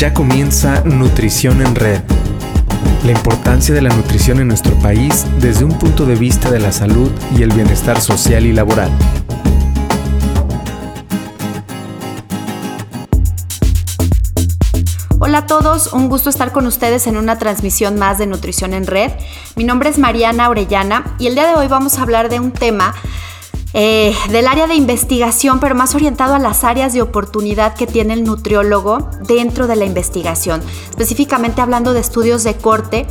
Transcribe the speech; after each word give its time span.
Ya 0.00 0.14
comienza 0.14 0.80
Nutrición 0.86 1.60
en 1.60 1.74
Red. 1.74 2.00
La 3.04 3.12
importancia 3.12 3.74
de 3.74 3.82
la 3.82 3.94
nutrición 3.94 4.40
en 4.40 4.48
nuestro 4.48 4.74
país 4.76 5.26
desde 5.40 5.62
un 5.62 5.78
punto 5.78 6.06
de 6.06 6.14
vista 6.14 6.50
de 6.50 6.58
la 6.58 6.72
salud 6.72 7.10
y 7.36 7.42
el 7.42 7.52
bienestar 7.52 8.00
social 8.00 8.46
y 8.46 8.54
laboral. 8.54 8.90
Hola 15.18 15.36
a 15.36 15.46
todos, 15.46 15.92
un 15.92 16.08
gusto 16.08 16.30
estar 16.30 16.50
con 16.50 16.66
ustedes 16.66 17.06
en 17.06 17.18
una 17.18 17.38
transmisión 17.38 17.98
más 17.98 18.16
de 18.16 18.26
Nutrición 18.26 18.72
en 18.72 18.86
Red. 18.86 19.12
Mi 19.54 19.64
nombre 19.64 19.90
es 19.90 19.98
Mariana 19.98 20.48
Orellana 20.48 21.14
y 21.18 21.26
el 21.26 21.34
día 21.34 21.46
de 21.46 21.56
hoy 21.56 21.68
vamos 21.68 21.98
a 21.98 22.02
hablar 22.02 22.30
de 22.30 22.40
un 22.40 22.52
tema 22.52 22.94
eh, 23.72 24.14
del 24.30 24.48
área 24.48 24.66
de 24.66 24.74
investigación, 24.74 25.60
pero 25.60 25.74
más 25.74 25.94
orientado 25.94 26.34
a 26.34 26.38
las 26.38 26.64
áreas 26.64 26.92
de 26.92 27.02
oportunidad 27.02 27.74
que 27.74 27.86
tiene 27.86 28.14
el 28.14 28.24
nutriólogo 28.24 29.08
dentro 29.26 29.66
de 29.66 29.76
la 29.76 29.84
investigación, 29.84 30.62
específicamente 30.90 31.60
hablando 31.60 31.92
de 31.92 32.00
estudios 32.00 32.42
de 32.44 32.54
corte. 32.54 33.06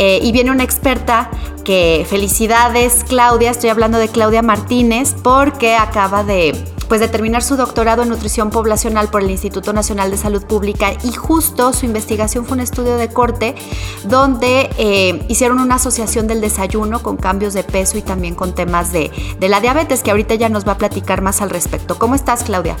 Eh, 0.00 0.20
y 0.22 0.30
viene 0.30 0.52
una 0.52 0.62
experta 0.62 1.28
que 1.64 2.06
felicidades 2.08 3.04
Claudia, 3.08 3.50
estoy 3.50 3.70
hablando 3.70 3.98
de 3.98 4.08
Claudia 4.08 4.42
Martínez 4.42 5.14
porque 5.22 5.74
acaba 5.74 6.22
de 6.22 6.52
pues 6.88 7.00
de 7.00 7.08
terminar 7.08 7.42
su 7.42 7.56
doctorado 7.56 8.02
en 8.02 8.08
nutrición 8.08 8.50
poblacional 8.50 9.08
por 9.08 9.22
el 9.22 9.30
Instituto 9.30 9.72
Nacional 9.72 10.10
de 10.10 10.16
Salud 10.16 10.42
Pública 10.44 10.92
y 11.02 11.12
justo 11.12 11.72
su 11.72 11.86
investigación 11.86 12.44
fue 12.46 12.54
un 12.54 12.60
estudio 12.60 12.96
de 12.96 13.08
corte 13.08 13.54
donde 14.04 14.70
eh, 14.78 15.24
hicieron 15.28 15.60
una 15.60 15.76
asociación 15.76 16.26
del 16.26 16.40
desayuno 16.40 17.02
con 17.02 17.16
cambios 17.16 17.54
de 17.54 17.62
peso 17.62 17.98
y 17.98 18.02
también 18.02 18.34
con 18.34 18.54
temas 18.54 18.92
de, 18.92 19.10
de 19.38 19.48
la 19.48 19.60
diabetes 19.60 20.02
que 20.02 20.10
ahorita 20.10 20.34
ya 20.34 20.48
nos 20.48 20.66
va 20.66 20.72
a 20.72 20.78
platicar 20.78 21.22
más 21.22 21.42
al 21.42 21.50
respecto. 21.50 21.98
¿Cómo 21.98 22.14
estás, 22.14 22.44
Claudia? 22.44 22.76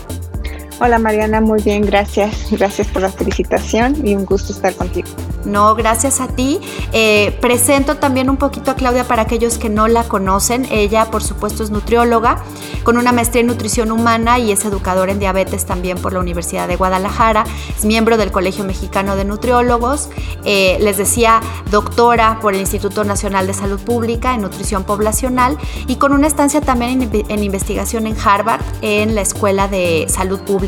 Hola 0.80 1.00
Mariana, 1.00 1.40
muy 1.40 1.60
bien, 1.60 1.82
gracias. 1.82 2.52
Gracias 2.52 2.86
por 2.86 3.02
la 3.02 3.10
felicitación 3.10 4.06
y 4.06 4.14
un 4.14 4.24
gusto 4.24 4.52
estar 4.52 4.76
contigo. 4.76 5.08
No, 5.44 5.74
gracias 5.74 6.20
a 6.20 6.28
ti. 6.28 6.60
Eh, 6.92 7.36
presento 7.40 7.96
también 7.96 8.30
un 8.30 8.36
poquito 8.36 8.70
a 8.70 8.74
Claudia 8.76 9.02
para 9.02 9.22
aquellos 9.22 9.58
que 9.58 9.68
no 9.70 9.88
la 9.88 10.04
conocen. 10.04 10.68
Ella, 10.70 11.06
por 11.06 11.24
supuesto, 11.24 11.64
es 11.64 11.70
nutrióloga 11.70 12.44
con 12.84 12.96
una 12.96 13.10
maestría 13.10 13.40
en 13.40 13.48
nutrición 13.48 13.90
humana 13.90 14.38
y 14.38 14.52
es 14.52 14.64
educadora 14.64 15.10
en 15.10 15.18
diabetes 15.18 15.66
también 15.66 15.98
por 15.98 16.12
la 16.12 16.20
Universidad 16.20 16.68
de 16.68 16.76
Guadalajara. 16.76 17.44
Es 17.76 17.84
miembro 17.84 18.16
del 18.16 18.30
Colegio 18.30 18.64
Mexicano 18.64 19.16
de 19.16 19.24
Nutriólogos. 19.24 20.10
Eh, 20.44 20.78
les 20.80 20.96
decía, 20.96 21.40
doctora 21.72 22.38
por 22.40 22.54
el 22.54 22.60
Instituto 22.60 23.02
Nacional 23.02 23.48
de 23.48 23.54
Salud 23.54 23.80
Pública 23.80 24.34
en 24.34 24.42
nutrición 24.42 24.84
poblacional 24.84 25.58
y 25.88 25.96
con 25.96 26.12
una 26.12 26.28
estancia 26.28 26.60
también 26.60 27.02
en, 27.02 27.24
en 27.28 27.42
investigación 27.42 28.06
en 28.06 28.16
Harvard 28.16 28.60
en 28.80 29.16
la 29.16 29.22
Escuela 29.22 29.66
de 29.66 30.06
Salud 30.08 30.38
Pública 30.40 30.67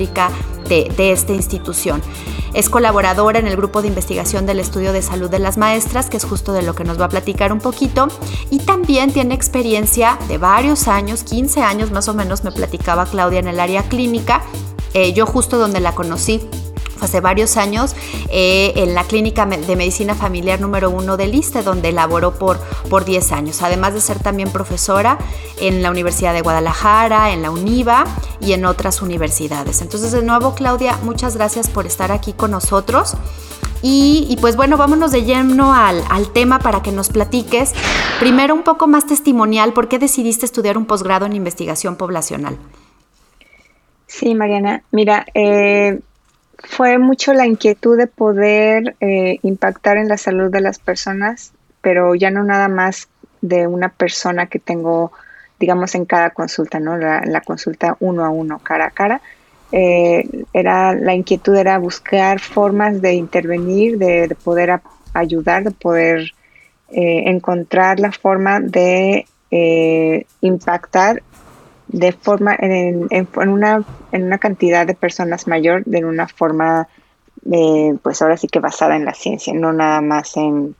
de, 0.69 1.13
esta 1.13 1.33
institución. 1.33 2.01
Es 2.55 2.69
colaboradora 2.69 3.39
en 3.39 3.47
el 3.47 3.57
grupo 3.57 3.83
de 3.83 3.89
investigación 3.89 4.47
del 4.47 4.61
estudio 4.61 4.93
de 4.93 5.03
salud 5.03 5.29
de 5.29 5.39
las 5.39 5.59
maestras, 5.59 6.09
que 6.09 6.17
es 6.17 6.25
justo 6.25 6.53
de 6.53 6.63
lo 6.63 6.75
que 6.75 6.85
nos 6.85 7.01
va 7.01 7.07
a 7.07 7.09
platicar 7.09 7.53
un 7.53 7.61
poquito. 7.61 8.09
Y 8.51 8.61
también 8.61 9.13
tiene 9.13 9.35
experiencia 9.35 10.19
de 10.29 10.39
varios 10.39 10.89
años, 10.89 11.25
15 11.25 11.63
años 11.63 11.91
más 11.91 12.09
o 12.09 12.15
menos, 12.15 12.45
me 12.45 12.53
platicaba 12.53 13.07
Claudia 13.07 13.41
en 13.41 13.49
el 13.49 13.61
área 13.61 13.83
clínica. 13.89 14.43
Eh, 14.95 15.13
yo 15.13 15.27
justo 15.27 15.59
donde 15.59 15.81
la 15.81 15.95
conocí 15.95 16.49
hace 17.03 17.21
varios 17.21 17.57
años 17.57 17.95
eh, 18.31 18.73
en 18.77 18.95
la 18.95 19.05
Clínica 19.05 19.47
de 19.47 19.77
Medicina 19.77 20.15
Familiar 20.15 20.61
número 20.61 20.91
uno 20.91 21.17
de 21.17 21.27
Liste, 21.27 21.63
donde 21.63 21.93
laboró 21.93 22.33
por, 22.33 22.59
por 22.89 23.05
10 23.05 23.33
años, 23.33 23.63
además 23.63 23.95
de 23.95 24.01
ser 24.01 24.19
también 24.19 24.51
profesora 24.51 25.19
en 25.61 25.83
la 25.83 25.91
Universidad 25.91 26.33
de 26.33 26.41
Guadalajara, 26.41 27.33
en 27.33 27.43
la 27.43 27.51
UNIVA 27.51 28.05
y 28.41 28.53
en 28.53 28.65
otras 28.65 29.03
universidades. 29.03 29.83
Entonces, 29.83 30.13
de 30.13 30.23
nuevo, 30.23 30.55
Claudia, 30.55 30.99
muchas 31.03 31.37
gracias 31.37 31.69
por 31.69 31.87
estar 31.87 32.13
aquí 32.13 32.33
con 32.33 32.51
nosotros. 32.51 33.17
Y, 33.83 34.37
pues 34.43 34.57
bueno, 34.57 34.77
vámonos 34.77 35.11
de 35.11 35.25
lleno 35.25 35.73
al, 35.73 36.03
al, 36.11 36.31
tema 36.33 36.59
para 36.59 36.83
que 36.83 36.93
nos 36.93 37.09
platiques. 37.09 37.73
Primero 38.19 38.55
un 38.55 38.63
poco 38.63 38.87
más 38.87 39.07
testimonial, 39.07 39.73
¿por 39.73 39.89
qué 39.89 39.99
decidiste 39.99 40.45
estudiar 40.45 40.77
un 40.77 40.85
posgrado 40.85 41.25
en 41.25 41.33
investigación 41.33 41.97
poblacional? 41.97 42.59
Sí, 44.07 44.35
Mariana, 44.35 44.83
mira, 44.91 45.25
eh, 45.35 46.01
fue 46.63 46.99
mucho 46.99 47.33
la 47.33 47.47
inquietud 47.47 47.97
de 47.97 48.07
poder 48.07 48.97
eh, 49.01 49.39
impactar 49.43 49.97
en 49.97 50.09
la 50.09 50.17
salud 50.17 50.51
de 50.51 50.61
las 50.61 50.79
personas, 50.79 51.53
pero 51.81 52.15
ya 52.15 52.31
no 52.31 52.45
nada 52.45 52.69
más 52.69 53.09
de 53.41 53.67
una 53.67 53.89
persona 53.89 54.47
que 54.47 54.59
tengo, 54.59 55.13
digamos, 55.59 55.95
en 55.95 56.05
cada 56.05 56.31
consulta, 56.31 56.79
¿no? 56.79 56.97
La, 56.97 57.41
consulta 57.41 57.97
uno 58.01 58.25
a 58.25 58.31
uno, 58.31 58.59
cara 58.59 58.87
a 58.87 58.91
cara. 58.91 59.21
Eh, 59.73 60.29
era, 60.53 60.95
la 60.95 61.15
inquietud 61.15 61.57
era 61.57 61.79
buscar 61.79 62.41
formas 62.41 63.01
de 63.01 63.15
intervenir, 63.15 63.99
de, 63.99 64.37
poder 64.43 64.81
ayudar, 65.15 65.65
de 65.65 65.71
poder 65.71 66.33
eh, 66.91 67.25
encontrar 67.27 68.01
la 68.01 68.13
forma 68.13 68.61
de 68.61 69.27
impactar 70.41 71.23
de 71.93 72.13
forma 72.13 72.57
en, 72.59 73.07
en, 73.11 73.29
una, 73.49 73.85
en 74.13 74.25
una 74.25 74.39
cantidad 74.39 74.87
de 74.87 74.95
personas 74.95 75.47
mayor 75.47 75.85
de 75.85 76.05
una 76.05 76.29
forma 76.29 76.89
eh, 77.51 77.95
pues 78.03 78.23
ahora 78.23 78.37
sí 78.37 78.49
que 78.49 78.61
basada 78.61 78.97
en 78.97 79.05
la 79.05 79.15
ciencia, 79.15 79.53
no 79.55 79.73
nada 79.73 80.01
más 80.01 80.37
en, 80.37 80.77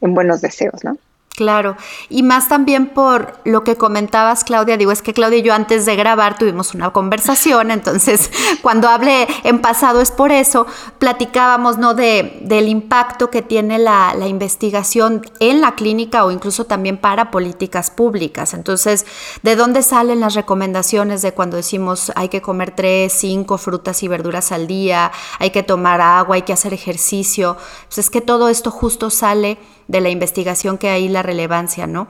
en 0.00 0.14
buenos 0.14 0.40
deseos, 0.40 0.84
¿no? 0.84 0.98
Claro, 1.36 1.76
y 2.08 2.22
más 2.22 2.48
también 2.48 2.86
por 2.86 3.40
lo 3.44 3.64
que 3.64 3.74
comentabas, 3.74 4.44
Claudia, 4.44 4.76
digo, 4.76 4.92
es 4.92 5.02
que 5.02 5.12
Claudia 5.12 5.40
y 5.40 5.42
yo 5.42 5.52
antes 5.52 5.84
de 5.84 5.96
grabar 5.96 6.38
tuvimos 6.38 6.74
una 6.74 6.92
conversación, 6.92 7.72
entonces 7.72 8.30
cuando 8.62 8.86
hablé 8.88 9.26
en 9.42 9.60
pasado 9.60 10.00
es 10.00 10.12
por 10.12 10.30
eso, 10.30 10.64
platicábamos, 11.00 11.76
¿no? 11.76 11.94
De, 11.94 12.38
del 12.42 12.68
impacto 12.68 13.30
que 13.30 13.42
tiene 13.42 13.80
la, 13.80 14.14
la 14.16 14.28
investigación 14.28 15.26
en 15.40 15.60
la 15.60 15.74
clínica 15.74 16.24
o 16.24 16.30
incluso 16.30 16.66
también 16.66 16.98
para 16.98 17.32
políticas 17.32 17.90
públicas. 17.90 18.54
Entonces, 18.54 19.04
¿de 19.42 19.56
dónde 19.56 19.82
salen 19.82 20.20
las 20.20 20.34
recomendaciones 20.34 21.20
de 21.20 21.32
cuando 21.32 21.56
decimos 21.56 22.12
hay 22.14 22.28
que 22.28 22.42
comer 22.42 22.76
tres, 22.76 23.12
cinco 23.12 23.58
frutas 23.58 24.04
y 24.04 24.06
verduras 24.06 24.52
al 24.52 24.68
día, 24.68 25.10
hay 25.40 25.50
que 25.50 25.64
tomar 25.64 26.00
agua, 26.00 26.36
hay 26.36 26.42
que 26.42 26.52
hacer 26.52 26.72
ejercicio? 26.72 27.56
Pues 27.88 27.98
es 27.98 28.08
que 28.08 28.20
todo 28.20 28.48
esto 28.48 28.70
justo 28.70 29.10
sale 29.10 29.58
de 29.88 30.00
la 30.00 30.08
investigación 30.08 30.78
que 30.78 30.88
hay 30.88 31.08
la 31.08 31.23
relevancia, 31.24 31.86
¿no? 31.86 32.06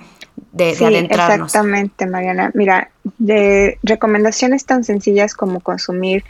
De, 0.53 0.75
sí, 0.75 0.85
Exactamente, 0.85 2.07
Mariana. 2.07 2.51
Mira, 2.55 2.91
de 3.19 3.79
recomendaciones 3.83 4.67
tan 4.67 4.85
sencillas 4.85 5.35
como 5.35 5.61
consumir 5.61 6.25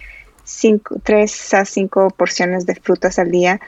cinco, 0.44 0.96
tres 1.02 1.52
a 1.54 1.64
cinco 1.64 2.10
porciones 2.10 2.66
de 2.66 2.74
frutas 2.74 3.18
al 3.18 3.30
día, 3.30 3.60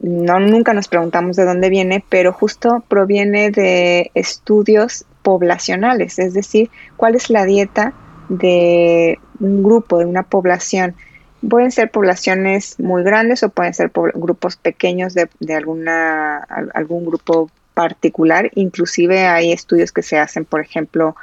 no 0.00 0.38
nunca 0.38 0.74
nos 0.74 0.88
preguntamos 0.88 1.36
de 1.36 1.44
dónde 1.44 1.70
viene, 1.70 2.04
pero 2.08 2.32
justo 2.32 2.84
proviene 2.88 3.50
de 3.50 4.10
estudios 4.14 5.04
poblacionales, 5.22 6.18
es 6.18 6.34
decir, 6.34 6.70
cuál 6.96 7.14
es 7.14 7.30
la 7.30 7.44
dieta 7.44 7.94
de 8.28 9.18
un 9.40 9.62
grupo, 9.62 9.98
de 9.98 10.06
una 10.06 10.22
población. 10.22 10.94
Pueden 11.48 11.70
ser 11.70 11.90
poblaciones 11.90 12.78
muy 12.78 13.02
grandes 13.02 13.42
o 13.42 13.48
pueden 13.48 13.74
ser 13.74 13.90
grupos 14.14 14.56
pequeños 14.56 15.14
de, 15.14 15.54
alguna, 15.54 16.38
algún 16.74 17.04
grupo 17.04 17.50
particular. 17.78 18.50
Inclusive 18.56 19.28
hay 19.28 19.52
estudios 19.52 19.92
que 19.92 20.02
se 20.02 20.18
hacen, 20.18 20.44
por 20.44 20.60
ejemplo, 20.60 21.14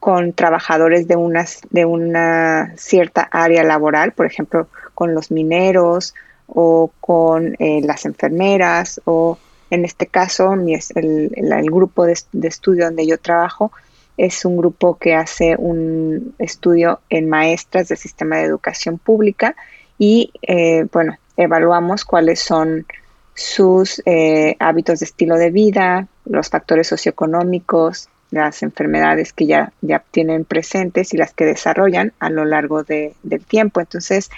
con 0.00 0.32
trabajadores 0.32 1.06
de, 1.06 1.16
unas, 1.16 1.60
de 1.68 1.84
una 1.84 2.72
cierta 2.78 3.28
área 3.30 3.62
laboral, 3.62 4.12
por 4.12 4.24
ejemplo, 4.24 4.68
con 4.94 5.12
los 5.12 5.30
mineros 5.30 6.14
o 6.46 6.90
con 6.98 7.56
eh, 7.58 7.82
las 7.84 8.06
enfermeras 8.06 9.02
o 9.04 9.36
en 9.68 9.84
este 9.84 10.06
caso 10.06 10.54
el, 10.54 11.70
grupo 11.70 12.06
de, 12.06 12.18
de, 12.32 12.48
estudio 12.48 12.86
donde 12.86 13.06
yo 13.06 13.18
trabajo 13.18 13.70
es 14.16 14.46
un 14.46 14.56
grupo 14.56 14.96
que 14.96 15.14
hace 15.14 15.56
un 15.58 16.34
estudio 16.38 17.00
en 17.10 17.28
maestras 17.28 17.88
del 17.88 17.98
sistema 17.98 18.36
de 18.36 18.44
educación 18.44 18.96
pública 18.96 19.54
y, 19.98 20.32
eh, 20.40 20.86
bueno, 20.90 21.18
evaluamos 21.36 22.06
cuáles 22.06 22.40
son 22.40 22.86
sus 23.36 24.02
eh, 24.06 24.56
hábitos 24.58 25.00
de 25.00 25.04
estilo 25.04 25.36
de 25.36 25.50
vida, 25.50 26.08
los 26.24 26.48
factores 26.48 26.88
socioeconómicos, 26.88 28.08
las 28.30 28.62
enfermedades 28.62 29.32
que 29.32 29.46
ya, 29.46 29.72
ya 29.82 30.02
tienen 30.10 30.44
presentes 30.44 31.14
y 31.14 31.18
las 31.18 31.32
que 31.32 31.44
desarrollan 31.44 32.12
a 32.18 32.30
lo 32.30 32.44
largo 32.44 32.82
de, 32.82 33.14
del 33.22 33.44
tiempo. 33.44 33.80
Entonces, 33.80 34.30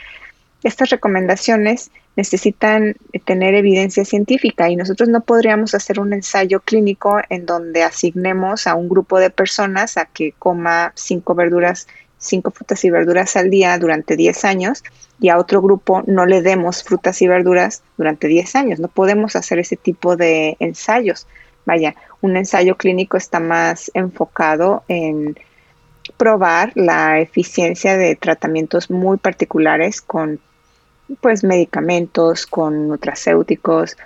estas 0.64 0.90
recomendaciones 0.90 1.90
necesitan 2.16 2.96
tener 3.24 3.54
evidencia 3.54 4.04
científica 4.04 4.68
y 4.68 4.74
nosotros 4.74 5.08
no 5.08 5.20
podríamos 5.20 5.76
hacer 5.76 6.00
un 6.00 6.12
ensayo 6.12 6.58
clínico 6.60 7.18
en 7.30 7.46
donde 7.46 7.84
asignemos 7.84 8.66
a 8.66 8.74
un 8.74 8.88
grupo 8.88 9.20
de 9.20 9.30
personas 9.30 9.96
a 9.96 10.06
que 10.06 10.34
coma 10.36 10.92
cinco 10.96 11.36
verduras, 11.36 11.86
cinco 12.18 12.50
frutas 12.50 12.84
y 12.84 12.90
verduras 12.90 13.36
al 13.36 13.50
día 13.50 13.78
durante 13.78 14.16
10 14.16 14.44
años 14.44 14.82
y 15.20 15.28
a 15.28 15.38
otro 15.38 15.62
grupo 15.62 16.02
no 16.06 16.26
le 16.26 16.42
demos 16.42 16.82
frutas 16.82 17.20
y 17.22 17.28
verduras 17.28 17.82
durante 17.96 18.28
10 18.28 18.56
años. 18.56 18.80
No 18.80 18.88
podemos 18.88 19.36
hacer 19.36 19.58
ese 19.58 19.76
tipo 19.76 20.16
de 20.16 20.56
ensayos. 20.60 21.26
Vaya, 21.64 21.94
un 22.20 22.36
ensayo 22.36 22.76
clínico 22.76 23.16
está 23.16 23.40
más 23.40 23.90
enfocado 23.94 24.84
en 24.88 25.38
probar 26.16 26.72
la 26.74 27.20
eficiencia 27.20 27.96
de 27.96 28.16
tratamientos 28.16 28.90
muy 28.90 29.18
particulares 29.18 30.00
con 30.00 30.40
pues 31.20 31.44
medicamentos, 31.44 32.46
con 32.46 32.88
nutracéuticos, 32.88 33.96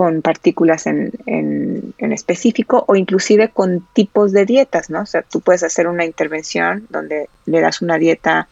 con 0.00 0.22
partículas 0.22 0.86
en, 0.86 1.12
en, 1.26 2.12
específico 2.12 2.86
o 2.88 2.96
inclusive 2.96 3.50
con 3.50 3.86
tipos 3.92 4.32
de 4.32 4.46
dietas, 4.46 4.88
¿no? 4.88 5.02
O 5.02 5.04
sea, 5.04 5.20
tú 5.20 5.42
puedes 5.42 5.62
hacer 5.62 5.88
una 5.88 6.06
intervención 6.06 6.86
donde 6.88 7.28
le 7.44 7.60
das 7.60 7.82
una 7.82 7.98
dieta, 7.98 8.48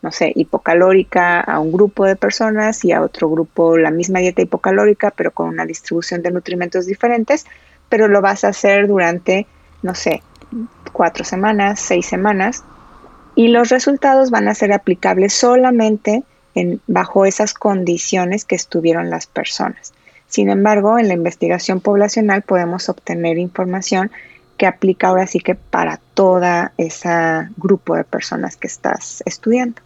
no 0.00 0.12
sé, 0.12 0.30
hipocalórica 0.32 1.40
a 1.40 1.58
un 1.58 1.72
grupo 1.72 2.04
de 2.04 2.14
personas 2.14 2.84
y 2.84 2.92
a 2.92 3.02
otro 3.02 3.28
grupo 3.28 3.76
la 3.76 3.90
misma 3.90 4.20
dieta 4.20 4.42
hipocalórica, 4.42 5.10
pero 5.10 5.32
con 5.32 5.48
una 5.48 5.66
distribución 5.66 6.22
de 6.22 6.30
nutrimentos 6.30 6.86
diferentes, 6.86 7.46
pero 7.88 8.06
lo 8.06 8.20
vas 8.20 8.44
a 8.44 8.50
hacer 8.50 8.86
durante, 8.86 9.48
no 9.82 9.96
sé, 9.96 10.22
cuatro 10.92 11.24
semanas, 11.24 11.80
seis 11.80 12.06
semanas, 12.06 12.62
y 13.34 13.48
los 13.48 13.70
resultados 13.70 14.30
van 14.30 14.46
a 14.46 14.54
ser 14.54 14.72
aplicables 14.72 15.34
solamente 15.34 16.22
en, 16.54 16.80
bajo 16.86 17.26
esas 17.26 17.54
condiciones 17.54 18.44
que 18.44 18.54
estuvieron 18.54 19.10
las 19.10 19.26
personas. 19.26 19.92
Sin 20.32 20.48
embargo, 20.48 20.98
en 20.98 21.08
la 21.08 21.14
investigación 21.14 21.82
poblacional 21.82 22.40
podemos 22.40 22.88
obtener 22.88 23.36
información 23.36 24.10
que 24.56 24.64
aplica 24.64 25.08
ahora 25.08 25.26
sí 25.26 25.40
que 25.40 25.54
para 25.54 25.98
toda 26.14 26.72
ese 26.78 27.10
grupo 27.58 27.96
de 27.96 28.04
personas 28.04 28.56
que 28.56 28.66
estás 28.66 29.22
estudiando. 29.26 29.82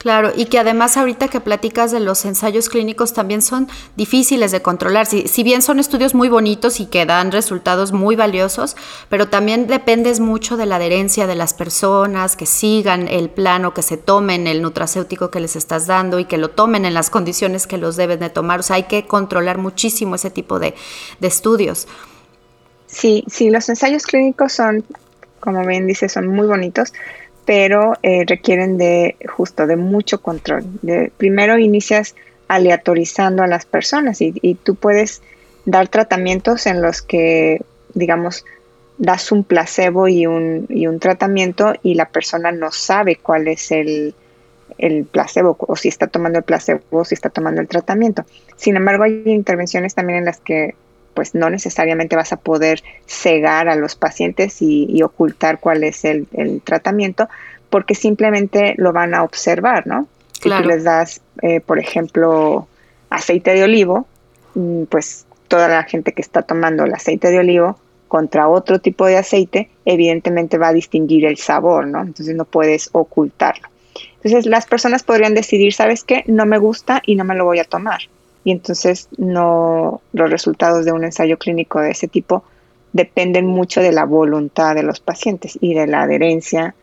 Claro, 0.00 0.32
y 0.34 0.46
que 0.46 0.58
además 0.58 0.96
ahorita 0.96 1.28
que 1.28 1.40
platicas 1.40 1.92
de 1.92 2.00
los 2.00 2.24
ensayos 2.24 2.70
clínicos 2.70 3.12
también 3.12 3.42
son 3.42 3.68
difíciles 3.96 4.50
de 4.50 4.62
controlar. 4.62 5.04
Si, 5.04 5.28
si, 5.28 5.42
bien 5.42 5.60
son 5.60 5.78
estudios 5.78 6.14
muy 6.14 6.30
bonitos 6.30 6.80
y 6.80 6.86
que 6.86 7.04
dan 7.04 7.30
resultados 7.30 7.92
muy 7.92 8.16
valiosos, 8.16 8.78
pero 9.10 9.28
también 9.28 9.66
dependes 9.66 10.18
mucho 10.18 10.56
de 10.56 10.64
la 10.64 10.76
adherencia 10.76 11.26
de 11.26 11.34
las 11.34 11.52
personas, 11.52 12.34
que 12.34 12.46
sigan 12.46 13.08
el 13.08 13.28
plano, 13.28 13.74
que 13.74 13.82
se 13.82 13.98
tomen 13.98 14.46
el 14.46 14.62
nutracéutico 14.62 15.30
que 15.30 15.38
les 15.38 15.54
estás 15.54 15.86
dando 15.86 16.18
y 16.18 16.24
que 16.24 16.38
lo 16.38 16.48
tomen 16.48 16.86
en 16.86 16.94
las 16.94 17.10
condiciones 17.10 17.66
que 17.66 17.76
los 17.76 17.96
deben 17.96 18.20
de 18.20 18.30
tomar. 18.30 18.60
O 18.60 18.62
sea, 18.62 18.76
hay 18.76 18.84
que 18.84 19.06
controlar 19.06 19.58
muchísimo 19.58 20.14
ese 20.14 20.30
tipo 20.30 20.58
de, 20.58 20.74
de 21.20 21.28
estudios. 21.28 21.86
Sí, 22.86 23.22
sí, 23.26 23.50
los 23.50 23.68
ensayos 23.68 24.06
clínicos 24.06 24.54
son, 24.54 24.82
como 25.40 25.66
bien 25.66 25.86
dice, 25.86 26.08
son 26.08 26.26
muy 26.28 26.46
bonitos, 26.46 26.94
pero 27.44 27.94
eh, 28.02 28.24
requieren 28.26 28.78
de 28.78 29.16
justo 29.28 29.66
de 29.66 29.76
mucho 29.76 30.20
control. 30.20 30.64
Primero 31.16 31.58
inicias 31.58 32.14
aleatorizando 32.48 33.42
a 33.42 33.46
las 33.46 33.64
personas 33.64 34.20
y, 34.20 34.34
y, 34.42 34.56
tú 34.56 34.74
puedes 34.74 35.22
dar 35.64 35.88
tratamientos 35.88 36.66
en 36.66 36.82
los 36.82 37.00
que, 37.00 37.62
digamos, 37.94 38.44
das 38.98 39.32
un 39.32 39.44
placebo 39.44 40.08
y 40.08 40.26
un, 40.26 40.66
y 40.68 40.86
un 40.86 40.98
tratamiento 40.98 41.72
y 41.82 41.94
la 41.94 42.06
persona 42.06 42.52
no 42.52 42.70
sabe 42.70 43.16
cuál 43.16 43.48
es 43.48 43.70
el, 43.70 44.14
el 44.78 45.04
placebo 45.04 45.56
o 45.58 45.76
si 45.76 45.88
está 45.88 46.06
tomando 46.06 46.38
el 46.38 46.44
placebo 46.44 46.80
o 46.90 47.04
si 47.04 47.14
está 47.14 47.30
tomando 47.30 47.60
el 47.60 47.68
tratamiento. 47.68 48.24
Sin 48.56 48.76
embargo, 48.76 49.04
hay 49.04 49.22
intervenciones 49.24 49.94
también 49.94 50.18
en 50.18 50.24
las 50.26 50.40
que 50.40 50.74
pues 51.20 51.34
no 51.34 51.50
necesariamente 51.50 52.16
vas 52.16 52.32
a 52.32 52.38
poder 52.38 52.82
cegar 53.04 53.68
a 53.68 53.76
los 53.76 53.94
pacientes 53.94 54.62
y, 54.62 55.02
ocultar 55.02 55.60
cuál 55.60 55.84
es 55.84 56.06
el, 56.06 56.26
tratamiento, 56.64 57.28
porque 57.68 57.94
simplemente 57.94 58.72
lo 58.78 58.94
van 58.94 59.12
a 59.12 59.22
observar, 59.22 59.86
¿no? 59.86 60.08
Si 60.32 60.48
tú 60.48 60.64
les 60.64 60.82
das, 60.82 61.20
eh, 61.42 61.60
por 61.60 61.78
ejemplo, 61.78 62.66
aceite 63.10 63.52
de 63.52 63.64
olivo, 63.64 64.06
mm, 64.54 64.84
pues 64.84 65.26
toda 65.46 65.68
la 65.68 65.82
gente 65.82 66.12
que 66.12 66.22
está 66.22 66.40
tomando 66.40 66.84
el 66.84 66.94
aceite 66.94 67.28
de 67.28 67.40
olivo 67.40 67.78
contra 68.08 68.48
otro 68.48 68.78
tipo 68.78 69.04
de 69.04 69.18
aceite, 69.18 69.68
evidentemente 69.84 70.56
va 70.56 70.68
a 70.68 70.72
distinguir 70.72 71.26
el 71.26 71.36
sabor, 71.36 71.86
¿no? 71.86 72.00
Entonces 72.00 72.34
no 72.34 72.46
puedes 72.46 72.88
ocultarlo. 72.92 73.68
Entonces 74.14 74.46
las 74.46 74.64
personas 74.64 75.02
podrían 75.02 75.34
decidir, 75.34 75.74
¿sabes 75.74 76.02
qué? 76.02 76.24
No 76.26 76.46
me 76.46 76.56
gusta 76.56 77.02
y 77.04 77.14
no 77.14 77.24
me 77.24 77.34
lo 77.34 77.44
voy 77.44 77.58
a 77.58 77.64
tomar 77.64 78.08
y 78.44 78.52
entonces 78.52 79.08
no 79.16 80.00
los 80.12 80.30
resultados 80.30 80.84
de 80.84 80.92
un 80.92 81.04
ensayo 81.04 81.38
clínico 81.38 81.80
de 81.80 81.90
ese 81.90 82.08
tipo 82.08 82.44
dependen 82.92 83.46
mucho 83.46 83.80
de 83.80 83.92
la 83.92 84.04
voluntad 84.04 84.74
de 84.74 84.82
los 84.82 85.00
pacientes 85.00 85.58
y 85.60 85.74
de 85.74 85.86
la 85.86 86.02
adherencia 86.02 86.74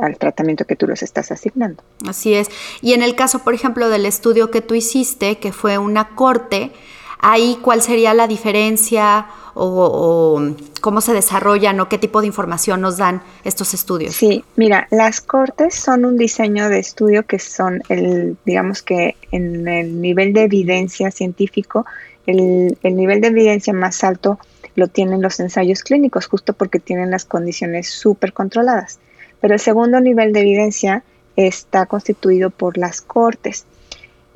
al 0.00 0.18
tratamiento 0.18 0.64
que 0.64 0.76
tú 0.76 0.86
los 0.86 1.02
estás 1.02 1.30
asignando. 1.30 1.82
Así 2.06 2.34
es. 2.34 2.48
Y 2.82 2.94
en 2.94 3.02
el 3.02 3.14
caso, 3.14 3.40
por 3.40 3.54
ejemplo, 3.54 3.88
del 3.88 4.06
estudio 4.06 4.50
que 4.50 4.60
tú 4.60 4.74
hiciste, 4.74 5.38
que 5.38 5.52
fue 5.52 5.78
una 5.78 6.14
corte, 6.14 6.72
ahí 7.18 7.58
cuál 7.62 7.82
sería 7.82 8.14
la 8.14 8.26
diferencia 8.26 9.26
o, 9.54 10.40
cómo 10.80 11.00
se 11.00 11.12
desarrollan 11.12 11.80
o 11.80 11.88
qué 11.88 11.98
tipo 11.98 12.20
de 12.20 12.28
información 12.28 12.80
nos 12.80 12.96
dan 12.96 13.22
estos 13.44 13.74
estudios. 13.74 14.14
Sí, 14.14 14.44
mira, 14.56 14.86
las 14.90 15.20
cortes 15.20 15.74
son 15.74 16.04
un 16.04 16.16
diseño 16.16 16.68
de 16.68 16.78
estudio 16.78 17.24
que 17.24 17.38
son 17.38 17.82
el, 17.88 18.36
digamos 18.44 18.82
que 18.82 19.16
en 19.32 19.66
el 19.66 20.00
nivel 20.00 20.32
de 20.32 20.44
evidencia 20.44 21.10
científico, 21.10 21.84
el, 22.26 22.78
el 22.82 22.96
nivel 22.96 23.20
de 23.20 23.28
evidencia 23.28 23.72
más 23.72 24.04
alto 24.04 24.38
lo 24.76 24.86
tienen 24.86 25.22
los 25.22 25.40
ensayos 25.40 25.82
clínicos, 25.82 26.26
justo 26.26 26.52
porque 26.52 26.78
tienen 26.78 27.10
las 27.10 27.24
condiciones 27.24 27.88
súper 27.88 28.32
controladas. 28.32 29.00
Pero 29.40 29.54
el 29.54 29.60
segundo 29.60 30.00
nivel 30.00 30.32
de 30.32 30.40
evidencia 30.40 31.02
está 31.34 31.86
constituido 31.86 32.50
por 32.50 32.78
las 32.78 33.00
cortes. 33.00 33.66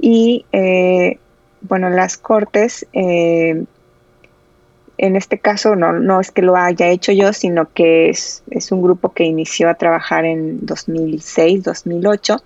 Y 0.01 0.45
eh, 0.51 1.19
bueno, 1.63 1.91
las 1.91 2.17
cortes, 2.17 2.87
eh, 2.93 3.65
en 4.99 5.17
este 5.17 5.39
caso 5.39 5.75
no, 5.75 5.93
no 5.93 6.21
es 6.21 6.31
que 6.31 6.43
lo 6.43 6.57
haya 6.57 6.89
hecho 6.89 7.13
yo, 7.13 7.33
sino 7.33 7.73
que 7.73 8.11
es, 8.11 8.43
un 8.71 8.83
grupo 8.83 9.13
que 9.13 9.25
inició 9.25 9.69
a 9.69 9.75
trabajar 9.75 10.25
en 10.25 10.65
2006, 10.65 11.65
2008, 11.65 12.37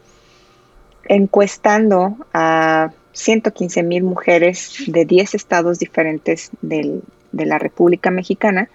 encuestando 1.08 2.16
a 2.32 2.92
115 3.12 3.82
mil 3.82 4.04
mujeres 4.04 4.84
de 4.86 5.04
10 5.04 5.34
estados 5.34 5.78
diferentes 5.78 6.50
de 6.62 7.02
la 7.32 7.58
República 7.58 8.10
Mexicana 8.10 8.68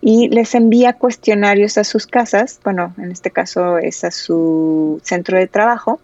y 0.00 0.28
les 0.28 0.54
envía 0.56 0.94
cuestionarios 0.94 1.78
a 1.78 1.84
sus 1.84 2.06
casas, 2.06 2.60
bueno, 2.64 2.92
en 2.98 3.12
este 3.12 3.30
caso 3.30 3.78
es 3.78 4.02
a 4.02 4.10
su 4.10 5.00
centro 5.04 5.38
de 5.38 5.46
trabajo, 5.46 6.00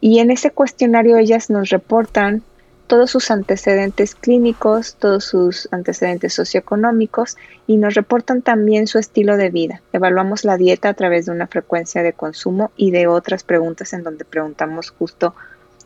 y 0.00 0.20
en 0.20 0.30
ese 0.30 0.52
cuestionario 0.52 1.18
ellas 1.18 1.50
nos 1.50 1.68
reportan 1.68 2.42
todos 2.90 3.12
sus 3.12 3.30
antecedentes 3.30 4.16
clínicos, 4.16 4.96
todos 4.96 5.24
sus 5.24 5.68
antecedentes 5.70 6.34
socioeconómicos 6.34 7.36
y 7.68 7.76
nos 7.76 7.94
reportan 7.94 8.42
también 8.42 8.88
su 8.88 8.98
estilo 8.98 9.36
de 9.36 9.48
vida. 9.48 9.80
Evaluamos 9.92 10.44
la 10.44 10.56
dieta 10.56 10.88
a 10.88 10.94
través 10.94 11.26
de 11.26 11.30
una 11.30 11.46
frecuencia 11.46 12.02
de 12.02 12.14
consumo 12.14 12.72
y 12.76 12.90
de 12.90 13.06
otras 13.06 13.44
preguntas 13.44 13.92
en 13.92 14.02
donde 14.02 14.24
preguntamos 14.24 14.90
justo 14.90 15.36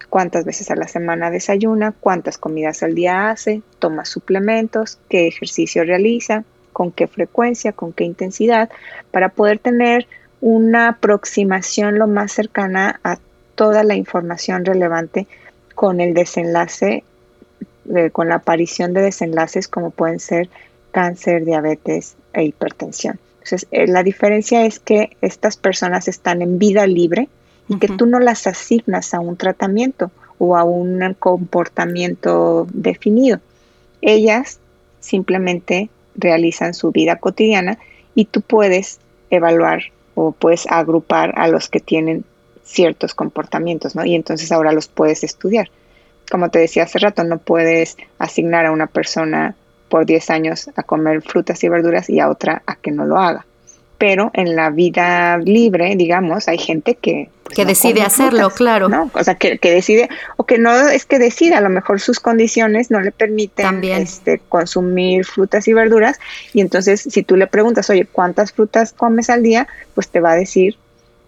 cuántas 0.08 0.46
veces 0.46 0.70
a 0.70 0.76
la 0.76 0.88
semana 0.88 1.30
desayuna, 1.30 1.92
cuántas 1.92 2.38
comidas 2.38 2.82
al 2.82 2.94
día 2.94 3.28
hace, 3.28 3.60
toma 3.80 4.06
suplementos, 4.06 4.98
qué 5.10 5.28
ejercicio 5.28 5.84
realiza, 5.84 6.44
con 6.72 6.90
qué 6.90 7.06
frecuencia, 7.06 7.72
con 7.72 7.92
qué 7.92 8.04
intensidad, 8.04 8.70
para 9.10 9.28
poder 9.28 9.58
tener 9.58 10.06
una 10.40 10.88
aproximación 10.88 11.98
lo 11.98 12.06
más 12.06 12.32
cercana 12.32 12.98
a 13.04 13.18
toda 13.56 13.84
la 13.84 13.94
información 13.94 14.64
relevante 14.64 15.26
con 15.74 16.00
el 16.00 16.14
desenlace, 16.14 17.04
eh, 17.94 18.10
con 18.10 18.28
la 18.28 18.36
aparición 18.36 18.94
de 18.94 19.02
desenlaces 19.02 19.68
como 19.68 19.90
pueden 19.90 20.20
ser 20.20 20.48
cáncer, 20.92 21.44
diabetes 21.44 22.16
e 22.32 22.44
hipertensión. 22.44 23.18
Entonces, 23.34 23.66
eh, 23.72 23.86
la 23.86 24.02
diferencia 24.02 24.64
es 24.64 24.78
que 24.78 25.16
estas 25.20 25.56
personas 25.56 26.08
están 26.08 26.40
en 26.40 26.58
vida 26.58 26.86
libre 26.86 27.28
y 27.68 27.78
que 27.78 27.88
tú 27.88 28.06
no 28.06 28.20
las 28.20 28.46
asignas 28.46 29.14
a 29.14 29.20
un 29.20 29.36
tratamiento 29.36 30.10
o 30.38 30.56
a 30.56 30.64
un 30.64 31.14
comportamiento 31.18 32.66
definido. 32.72 33.40
Ellas 34.02 34.58
simplemente 35.00 35.88
realizan 36.14 36.74
su 36.74 36.92
vida 36.92 37.16
cotidiana 37.16 37.78
y 38.14 38.26
tú 38.26 38.40
puedes 38.40 39.00
evaluar 39.30 39.82
o 40.14 40.32
puedes 40.32 40.66
agrupar 40.68 41.32
a 41.36 41.48
los 41.48 41.68
que 41.68 41.80
tienen 41.80 42.24
ciertos 42.64 43.14
comportamientos, 43.14 43.94
¿no? 43.94 44.04
Y 44.04 44.14
entonces 44.14 44.50
ahora 44.50 44.72
los 44.72 44.88
puedes 44.88 45.22
estudiar. 45.22 45.70
Como 46.30 46.50
te 46.50 46.58
decía 46.58 46.84
hace 46.84 46.98
rato, 46.98 47.22
no 47.22 47.38
puedes 47.38 47.96
asignar 48.18 48.66
a 48.66 48.72
una 48.72 48.86
persona 48.86 49.54
por 49.88 50.06
10 50.06 50.30
años 50.30 50.70
a 50.74 50.82
comer 50.82 51.22
frutas 51.22 51.62
y 51.62 51.68
verduras 51.68 52.08
y 52.10 52.18
a 52.18 52.28
otra 52.28 52.62
a 52.66 52.76
que 52.76 52.90
no 52.90 53.04
lo 53.04 53.18
haga. 53.18 53.46
Pero 53.98 54.30
en 54.34 54.56
la 54.56 54.70
vida 54.70 55.38
libre, 55.38 55.94
digamos, 55.96 56.48
hay 56.48 56.58
gente 56.58 56.96
que... 56.96 57.30
Pues, 57.44 57.54
que 57.54 57.64
decide 57.64 58.02
hacerlo, 58.02 58.50
claro. 58.50 58.88
¿no? 58.88 59.10
O 59.14 59.22
sea, 59.22 59.36
que, 59.36 59.58
decide, 59.62 60.08
o 60.36 60.44
que 60.44 60.58
no 60.58 60.88
es 60.88 61.04
que 61.04 61.18
decida, 61.18 61.58
a 61.58 61.60
lo 61.60 61.70
mejor 61.70 62.00
sus 62.00 62.18
condiciones 62.18 62.90
no 62.90 63.00
le 63.00 63.12
permiten 63.12 63.84
este, 63.84 64.40
consumir 64.48 65.24
frutas 65.26 65.68
y 65.68 65.74
verduras. 65.74 66.18
Y 66.52 66.60
entonces, 66.60 67.02
si 67.02 67.22
tú 67.22 67.36
le 67.36 67.46
preguntas, 67.46 67.88
oye, 67.88 68.06
¿cuántas 68.10 68.52
frutas 68.52 68.92
comes 68.94 69.30
al 69.30 69.42
día? 69.42 69.68
Pues 69.94 70.08
te 70.08 70.20
va 70.20 70.32
a 70.32 70.36
decir, 70.36 70.76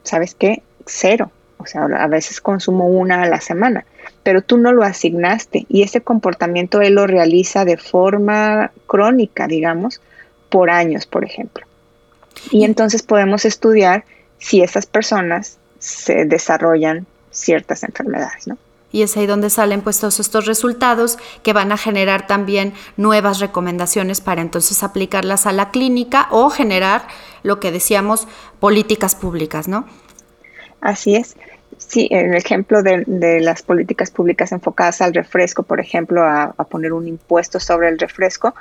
¿sabes 0.02 0.34
qué? 0.34 0.62
Cero. 0.86 1.30
O 1.58 1.66
sea, 1.66 1.84
a 1.84 2.06
veces 2.06 2.40
consumo 2.40 2.86
una 2.86 3.22
a 3.22 3.28
la 3.28 3.40
semana, 3.40 3.86
pero 4.22 4.42
tú 4.42 4.58
no 4.58 4.72
lo 4.72 4.82
asignaste 4.82 5.66
y 5.68 5.82
ese 5.82 6.00
comportamiento 6.00 6.80
él 6.80 6.94
lo 6.94 7.06
realiza 7.06 7.64
de 7.64 7.76
forma 7.76 8.70
crónica, 8.86 9.46
digamos, 9.46 10.00
por 10.50 10.70
años, 10.70 11.06
por 11.06 11.24
ejemplo. 11.24 11.66
Y 12.50 12.64
entonces 12.64 13.02
podemos 13.02 13.44
estudiar 13.44 14.04
si 14.38 14.60
esas 14.60 14.86
personas 14.86 15.58
se 15.78 16.24
desarrollan 16.26 17.06
ciertas 17.30 17.82
enfermedades, 17.82 18.46
¿no? 18.46 18.58
Y 18.92 19.02
es 19.02 19.16
ahí 19.16 19.26
donde 19.26 19.50
salen 19.50 19.82
pues 19.82 19.98
todos 19.98 20.20
estos 20.20 20.46
resultados 20.46 21.18
que 21.42 21.52
van 21.52 21.72
a 21.72 21.76
generar 21.76 22.26
también 22.26 22.72
nuevas 22.96 23.40
recomendaciones 23.40 24.20
para 24.20 24.40
entonces 24.40 24.82
aplicarlas 24.82 25.46
a 25.46 25.52
la 25.52 25.70
clínica 25.70 26.28
o 26.30 26.50
generar 26.50 27.06
lo 27.42 27.60
que 27.60 27.72
decíamos, 27.72 28.26
políticas 28.60 29.14
públicas, 29.14 29.68
¿no? 29.68 29.86
Así 30.80 31.16
es. 31.16 31.36
Sí, 31.78 32.08
el 32.10 32.34
ejemplo 32.34 32.82
de, 32.82 33.40
las 33.40 33.62
políticas 33.62 34.10
públicas 34.10 34.52
enfocadas 34.52 35.02
al 35.02 35.14
refresco, 35.14 35.62
por 35.62 35.80
ejemplo, 35.80 36.22
a, 36.22 36.52
poner 36.70 36.92
un 36.92 37.06
impuesto 37.06 37.60
sobre 37.60 37.88
el 37.88 37.98
refresco, 37.98 38.54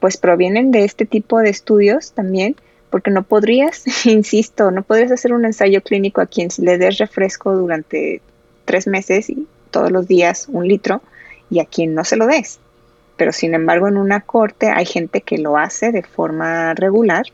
pues 0.00 0.16
provienen 0.16 0.70
de 0.70 0.84
este 0.84 1.04
tipo 1.04 1.38
de 1.38 1.50
estudios 1.50 2.12
también, 2.12 2.56
porque 2.90 3.10
no 3.10 3.22
podrías, 3.22 3.84
insisto, 4.06 4.70
no 4.70 4.82
podrías 4.82 5.12
hacer 5.12 5.32
un 5.32 5.44
ensayo 5.44 5.82
clínico 5.82 6.20
a 6.20 6.26
quien 6.26 6.48
le 6.58 6.78
des 6.78 6.98
refresco 6.98 7.52
durante 7.54 8.22
tres 8.64 8.86
meses 8.86 9.28
y 9.28 9.46
todos 9.70 9.90
los 9.90 10.06
días 10.08 10.46
un 10.48 10.66
litro 10.66 11.02
y 11.50 11.60
a 11.60 11.66
quien 11.66 11.94
no 11.94 12.04
se 12.04 12.16
lo 12.16 12.26
des. 12.26 12.58
Pero 13.16 13.32
sin 13.32 13.54
embargo 13.54 13.88
en 13.88 13.96
una 13.96 14.20
corte 14.22 14.70
hay 14.70 14.86
gente 14.86 15.20
que 15.20 15.38
lo 15.38 15.56
hace 15.56 15.92
de 15.92 16.02
forma 16.02 16.74
regular, 16.74 17.26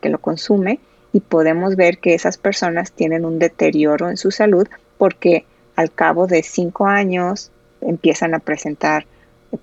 que 0.00 0.08
lo 0.08 0.18
consume 0.18 0.80
y 1.12 1.20
podemos 1.20 1.76
ver 1.76 1.98
que 1.98 2.14
esas 2.14 2.38
personas 2.38 2.92
tienen 2.92 3.24
un 3.24 3.38
deterioro 3.38 4.08
en 4.08 4.16
su 4.16 4.30
salud 4.30 4.66
porque 4.98 5.44
al 5.76 5.90
cabo 5.92 6.26
de 6.26 6.42
cinco 6.42 6.86
años 6.86 7.50
empiezan 7.80 8.34
a 8.34 8.38
presentar, 8.38 9.06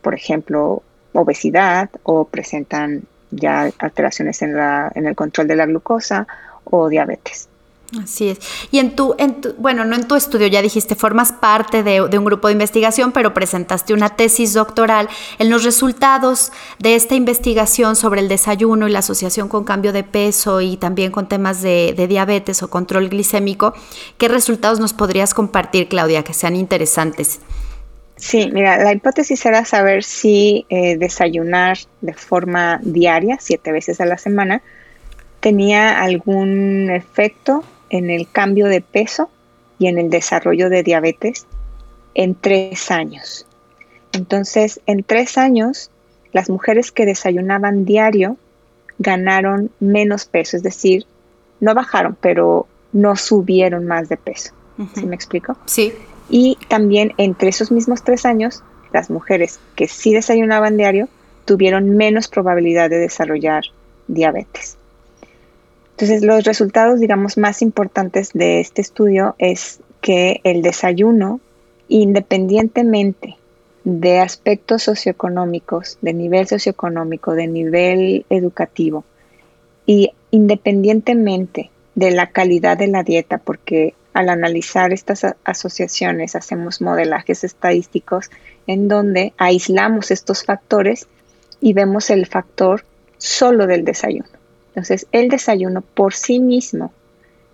por 0.02 0.14
ejemplo, 0.14 0.84
obesidad 1.14 1.90
o 2.04 2.26
presentan 2.26 3.04
ya 3.32 3.70
alteraciones 3.80 4.42
en, 4.42 4.56
la, 4.56 4.92
en 4.96 5.08
el 5.08 5.16
control 5.16 5.48
de 5.48 5.56
la 5.56 5.66
glucosa 5.66 6.28
o 6.66 6.90
diabetes. 6.90 7.50
Así 7.98 8.30
es. 8.30 8.40
Y 8.72 8.78
en 8.78 8.96
tu, 8.96 9.16
en 9.18 9.42
bueno, 9.58 9.84
no 9.84 9.96
en 9.96 10.08
tu 10.08 10.16
estudio, 10.16 10.46
ya 10.48 10.62
dijiste, 10.62 10.94
formas 10.94 11.32
parte 11.32 11.82
de, 11.82 12.02
un 12.02 12.26
grupo 12.26 12.48
de 12.48 12.54
investigación, 12.54 13.12
pero 13.12 13.34
presentaste 13.34 13.94
una 13.94 14.10
tesis 14.10 14.54
doctoral. 14.54 15.10
En 15.40 15.50
los 15.50 15.64
resultados 15.64 16.52
de 16.78 16.96
esta 16.96 17.16
investigación 17.16 17.96
sobre 17.96 18.22
el 18.22 18.28
desayuno 18.28 18.88
y 18.88 18.92
la 18.92 19.00
asociación 19.00 19.48
con 19.48 19.64
cambio 19.64 19.92
de 19.92 20.04
peso 20.04 20.62
y 20.62 20.78
también 20.78 21.12
con 21.12 21.28
temas 21.28 21.62
de, 21.62 21.96
diabetes 22.08 22.62
o 22.62 22.70
control 22.70 23.10
glicémico, 23.10 23.74
¿qué 24.18 24.28
resultados 24.28 24.80
nos 24.80 24.94
podrías 24.94 25.34
compartir, 25.34 25.88
Claudia, 25.88 26.24
que 26.24 26.34
sean 26.34 26.56
interesantes? 26.56 27.40
Sí, 28.18 28.50
mira, 28.54 28.84
la 28.84 28.94
hipótesis 28.94 29.46
era 29.46 29.64
saber 29.66 30.04
si 30.04 30.66
eh, 30.70 30.98
desayunar 30.98 31.78
de 32.02 32.14
forma 32.14 32.80
diaria, 32.84 33.38
siete 33.40 33.72
veces 33.72 34.02
a 34.02 34.06
la 34.06 34.18
semana, 34.18 34.62
tenía 35.40 36.02
algún 36.02 36.90
efecto 36.92 37.64
en 37.90 38.10
el 38.10 38.30
cambio 38.30 38.68
de 38.68 38.82
peso 38.82 39.30
y 39.78 39.88
en 39.88 39.98
el 39.98 40.10
desarrollo 40.10 40.70
de 40.70 40.84
diabetes 40.84 41.46
en 42.14 42.36
tres 42.36 42.92
años. 42.92 43.46
Entonces, 44.12 44.82
en 44.86 45.04
tres 45.04 45.38
años, 45.38 45.92
las 46.32 46.50
mujeres 46.50 46.92
que 46.92 47.06
desayunaban 47.06 47.86
diario 47.86 48.38
ganaron 48.98 49.72
menos 49.80 50.26
peso, 50.26 50.58
es 50.58 50.64
decir, 50.64 51.06
no 51.60 51.74
bajaron, 51.74 52.18
pero 52.20 52.68
no 52.92 53.16
subieron 53.16 53.86
más 53.86 54.10
de 54.10 54.18
peso. 54.18 54.54
¿Sí 54.96 55.06
me 55.06 55.16
explico? 55.16 55.58
Sí. 55.66 55.94
Y 56.30 56.58
también 56.68 57.14
entre 57.18 57.50
esos 57.50 57.72
mismos 57.72 58.04
tres 58.04 58.26
años, 58.26 58.64
las 58.94 59.10
mujeres 59.10 59.60
que 59.76 59.88
sí 59.88 60.14
desayunaban 60.14 60.78
diario 60.78 61.10
tuvieron 61.46 61.98
menos 61.98 62.28
probabilidad 62.28 62.90
de 62.90 62.98
desarrollar 62.98 63.64
diabetes. 64.08 64.79
Entonces, 66.00 66.24
los 66.24 66.46
resultados, 66.46 67.02
digamos, 67.02 67.38
más 67.38 67.62
importantes 67.62 68.32
de 68.32 68.62
este 68.62 68.80
estudio 68.80 69.36
es 69.38 69.82
que 70.00 70.40
el 70.46 70.62
desayuno, 70.62 71.42
independientemente 71.90 73.36
de 73.84 74.20
aspectos 74.20 74.84
socioeconómicos, 74.84 75.98
de 76.02 76.14
nivel 76.14 76.48
socioeconómico, 76.48 77.34
de 77.34 77.48
nivel 77.48 78.26
educativo, 78.30 79.04
y 79.86 80.12
independientemente 80.32 81.70
de 81.96 82.12
la 82.12 82.28
calidad 82.28 82.78
de 82.78 82.88
la 82.88 83.04
dieta, 83.04 83.38
porque 83.38 83.94
al 84.14 84.30
analizar 84.30 84.94
estas 84.94 85.26
asociaciones 85.44 86.34
hacemos 86.34 86.80
modelajes 86.80 87.44
estadísticos 87.44 88.32
en 88.68 88.88
donde 88.88 89.34
aislamos 89.38 90.12
estos 90.12 90.46
factores 90.46 91.10
y 91.60 91.74
vemos 91.74 92.10
el 92.10 92.26
factor 92.26 92.86
solo 93.18 93.68
del 93.68 93.84
desayuno. 93.84 94.39
Entonces, 94.70 95.08
el 95.12 95.30
desayuno 95.30 95.82
por 95.82 96.14
sí 96.14 96.40
mismo, 96.40 96.92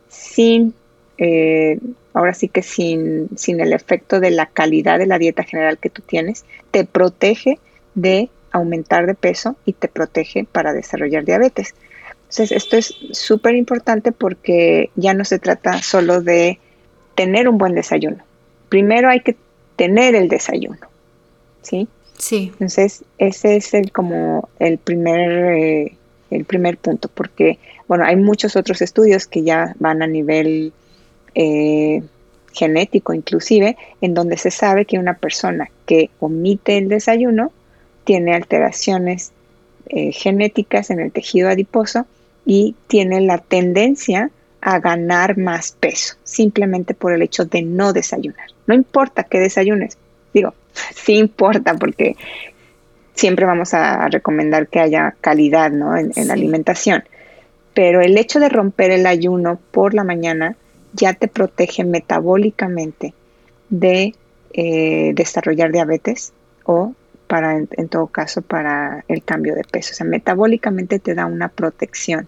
sin, 0.10 0.74
eh, 1.18 1.80
ahora 2.14 2.34
sí 2.34 2.48
que 2.48 2.62
sin, 2.62 3.30
sin 3.38 3.60
el 3.60 3.74
efecto 3.74 4.20
de 4.20 4.32
la 4.32 4.48
calidad 4.48 5.00
de 5.00 5.08
la 5.08 5.18
dieta 5.18 5.44
general 5.44 5.78
que 5.78 5.90
tú 5.90 6.02
tienes, 6.02 6.46
te 6.72 6.86
protege 6.86 7.60
de 7.96 8.30
aumentar 8.52 9.06
de 9.06 9.16
peso 9.16 9.56
y 9.66 9.74
te 9.74 9.88
protege 9.88 10.46
para 10.46 10.74
desarrollar 10.74 11.26
diabetes. 11.26 11.74
Entonces, 12.30 12.52
esto 12.52 12.78
es 12.78 12.94
súper 13.12 13.56
importante 13.56 14.12
porque 14.12 14.90
ya 14.96 15.14
no 15.14 15.26
se 15.26 15.40
trata 15.40 15.82
solo 15.82 16.22
de 16.22 16.60
tener 17.16 17.48
un 17.48 17.58
buen 17.58 17.76
desayuno. 17.76 18.24
Primero 18.70 19.10
hay 19.10 19.22
que 19.22 19.36
tener 19.76 20.16
el 20.16 20.28
desayuno, 20.28 20.88
¿sí? 21.62 21.88
Sí. 22.18 22.50
Entonces, 22.54 23.04
ese 23.18 23.58
es 23.58 23.74
el 23.74 23.92
como 23.92 24.50
el 24.60 24.78
primer 24.78 25.32
eh, 25.58 25.98
el 26.36 26.46
primer 26.46 26.78
punto, 26.78 27.10
porque, 27.14 27.60
bueno, 27.88 28.06
hay 28.06 28.16
muchos 28.16 28.56
otros 28.56 28.82
estudios 28.82 29.28
que 29.28 29.44
ya 29.44 29.76
van 29.80 30.02
a 30.02 30.08
nivel 30.08 30.74
eh, 31.34 32.02
genético 32.54 33.14
inclusive, 33.14 33.78
en 34.02 34.14
donde 34.14 34.38
se 34.38 34.52
sabe 34.52 34.86
que 34.86 35.00
una 35.00 35.16
persona 35.16 35.70
que 35.86 36.10
omite 36.20 36.78
el 36.78 36.88
desayuno 36.88 37.52
tiene 38.04 38.34
alteraciones 38.34 39.32
eh, 39.88 40.12
genéticas 40.12 40.90
en 40.90 41.00
el 41.00 41.12
tejido 41.12 41.50
adiposo 41.50 42.06
y 42.46 42.76
tiene 42.88 43.22
la 43.22 43.40
tendencia 43.40 44.32
a 44.62 44.80
ganar 44.80 45.38
más 45.38 45.74
peso, 45.80 46.16
simplemente 46.24 46.94
por 46.94 47.14
el 47.14 47.22
hecho 47.22 47.46
de 47.46 47.62
no 47.62 47.94
desayunar. 47.94 48.48
No 48.66 48.74
importa 48.74 49.24
que 49.24 49.40
desayunes, 49.40 49.98
digo, 50.34 50.54
sí 50.96 51.18
importa 51.18 51.76
porque 51.76 52.16
siempre 53.16 53.46
vamos 53.46 53.74
a 53.74 54.08
recomendar 54.10 54.68
que 54.68 54.80
haya 54.80 55.16
calidad 55.22 55.72
¿no? 55.72 55.98
en, 55.98 56.12
la 56.16 56.34
alimentación. 56.34 57.04
Pero 57.74 58.02
el 58.02 58.18
hecho 58.18 58.40
de 58.40 58.50
romper 58.50 58.92
el 58.92 59.06
ayuno 59.06 59.60
por 59.72 59.94
la 59.94 60.04
mañana 60.04 60.56
ya 60.94 61.14
te 61.14 61.28
protege 61.28 61.84
metabólicamente 61.84 63.14
de 63.70 64.14
eh, 64.54 65.12
desarrollar 65.16 65.72
diabetes 65.72 66.32
o 66.64 66.94
para, 67.28 67.58
en, 67.58 67.68
en, 67.72 67.90
todo 67.90 68.08
caso, 68.08 68.42
para 68.42 69.04
el 69.08 69.24
cambio 69.24 69.56
de 69.56 69.64
peso. 69.64 69.92
O 69.94 69.96
sea, 69.96 70.06
metabólicamente 70.06 71.00
te 71.00 71.16
da 71.16 71.26
una 71.26 71.50
protección. 71.50 72.28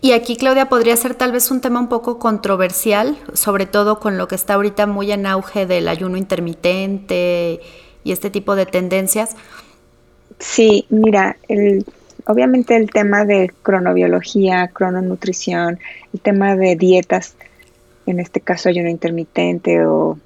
Y 0.00 0.12
aquí, 0.12 0.36
Claudia, 0.36 0.68
podría 0.68 0.96
ser 0.96 1.14
tal 1.14 1.32
vez 1.32 1.50
un 1.50 1.60
tema 1.60 1.80
un 1.80 1.88
poco 1.88 2.18
controversial, 2.18 3.18
sobre 3.34 3.66
todo 3.66 4.00
con 4.00 4.16
lo 4.16 4.28
que 4.28 4.34
está 4.34 4.54
ahorita 4.54 4.86
muy 4.86 5.12
en 5.12 5.26
auge 5.26 5.66
del 5.66 5.88
ayuno 5.88 6.16
intermitente 6.16 7.60
y 8.04 8.12
este 8.12 8.30
tipo 8.30 8.56
de 8.56 8.66
tendencias? 8.66 9.36
Sí, 10.38 10.86
mira, 10.88 11.36
el, 11.48 11.84
obviamente 12.26 12.76
el 12.76 12.90
tema 12.90 13.24
de 13.24 13.50
cronobiología, 13.62 14.68
crononutrición, 14.68 15.78
el 16.12 16.20
tema 16.20 16.56
de 16.56 16.76
dietas, 16.76 17.34
en 18.06 18.20
este 18.20 18.40
caso 18.40 18.68
ayuno 18.68 18.88
intermitente 18.88 19.84
o 19.84 20.18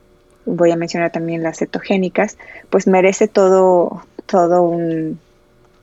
voy 0.46 0.70
a 0.70 0.76
mencionar 0.76 1.10
también 1.10 1.42
las 1.42 1.58
cetogénicas, 1.58 2.38
pues 2.70 2.86
merece 2.86 3.28
todo, 3.28 4.04
todo 4.26 4.62
un 4.62 5.18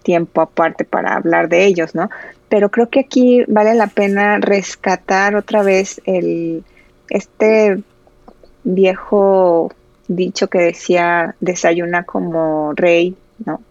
tiempo 0.03 0.41
aparte 0.41 0.83
para 0.83 1.15
hablar 1.15 1.49
de 1.49 1.65
ellos, 1.65 1.95
¿no? 1.95 2.09
Pero 2.49 2.69
creo 2.69 2.89
que 2.89 2.99
aquí 2.99 3.43
vale 3.47 3.73
la 3.75 3.87
pena 3.87 4.37
rescatar 4.39 5.35
otra 5.35 5.63
vez 5.63 6.01
el 6.05 6.63
este 7.09 7.81
viejo 8.63 9.71
dicho 10.15 10.47
que 10.47 10.59
decía 10.59 11.35
desayuna 11.39 12.03
como 12.03 12.73
rey, 12.73 13.15
¿no? 13.45 13.61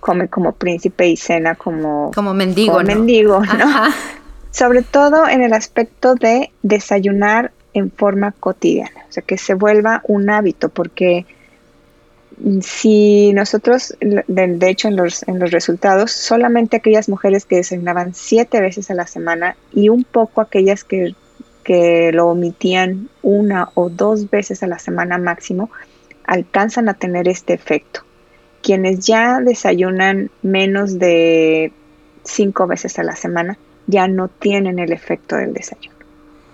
Come 0.00 0.28
como 0.28 0.52
príncipe 0.52 1.08
y 1.08 1.16
cena 1.16 1.54
como, 1.54 2.10
como 2.12 2.34
mendigo. 2.34 2.74
Como 2.74 2.86
mendigo, 2.86 3.40
¿no? 3.40 3.66
Sobre 4.50 4.82
todo 4.82 5.28
en 5.28 5.42
el 5.42 5.52
aspecto 5.52 6.14
de 6.14 6.50
desayunar 6.62 7.52
en 7.74 7.90
forma 7.90 8.32
cotidiana, 8.32 9.06
o 9.08 9.12
sea, 9.12 9.22
que 9.22 9.38
se 9.38 9.54
vuelva 9.54 10.02
un 10.06 10.28
hábito, 10.28 10.68
porque 10.68 11.24
si 12.60 13.32
nosotros, 13.32 13.94
de, 14.00 14.68
hecho 14.68 14.88
en 14.88 14.96
los, 14.96 15.26
en 15.28 15.38
los 15.38 15.50
resultados, 15.50 16.12
solamente 16.12 16.76
aquellas 16.76 17.08
mujeres 17.08 17.46
que 17.46 17.56
desayunaban 17.56 18.14
siete 18.14 18.60
veces 18.60 18.90
a 18.90 18.94
la 18.94 19.06
semana 19.06 19.56
y 19.72 19.88
un 19.88 20.04
poco 20.04 20.40
aquellas 20.40 20.84
que 20.84 21.14
que 21.62 22.10
lo 22.12 22.28
omitían 22.28 23.08
una 23.22 23.70
o 23.74 23.88
dos 23.88 24.30
veces 24.30 24.62
a 24.62 24.66
la 24.66 24.78
semana 24.78 25.18
máximo, 25.18 25.70
alcanzan 26.24 26.88
a 26.88 26.94
tener 26.94 27.28
este 27.28 27.52
efecto. 27.52 28.00
Quienes 28.62 29.06
ya 29.06 29.40
desayunan 29.40 30.30
menos 30.42 30.98
de 30.98 31.72
cinco 32.24 32.66
veces 32.66 32.98
a 32.98 33.02
la 33.02 33.16
semana 33.16 33.58
ya 33.86 34.06
no 34.08 34.28
tienen 34.28 34.78
el 34.78 34.92
efecto 34.92 35.36
del 35.36 35.52
desayuno. 35.52 35.96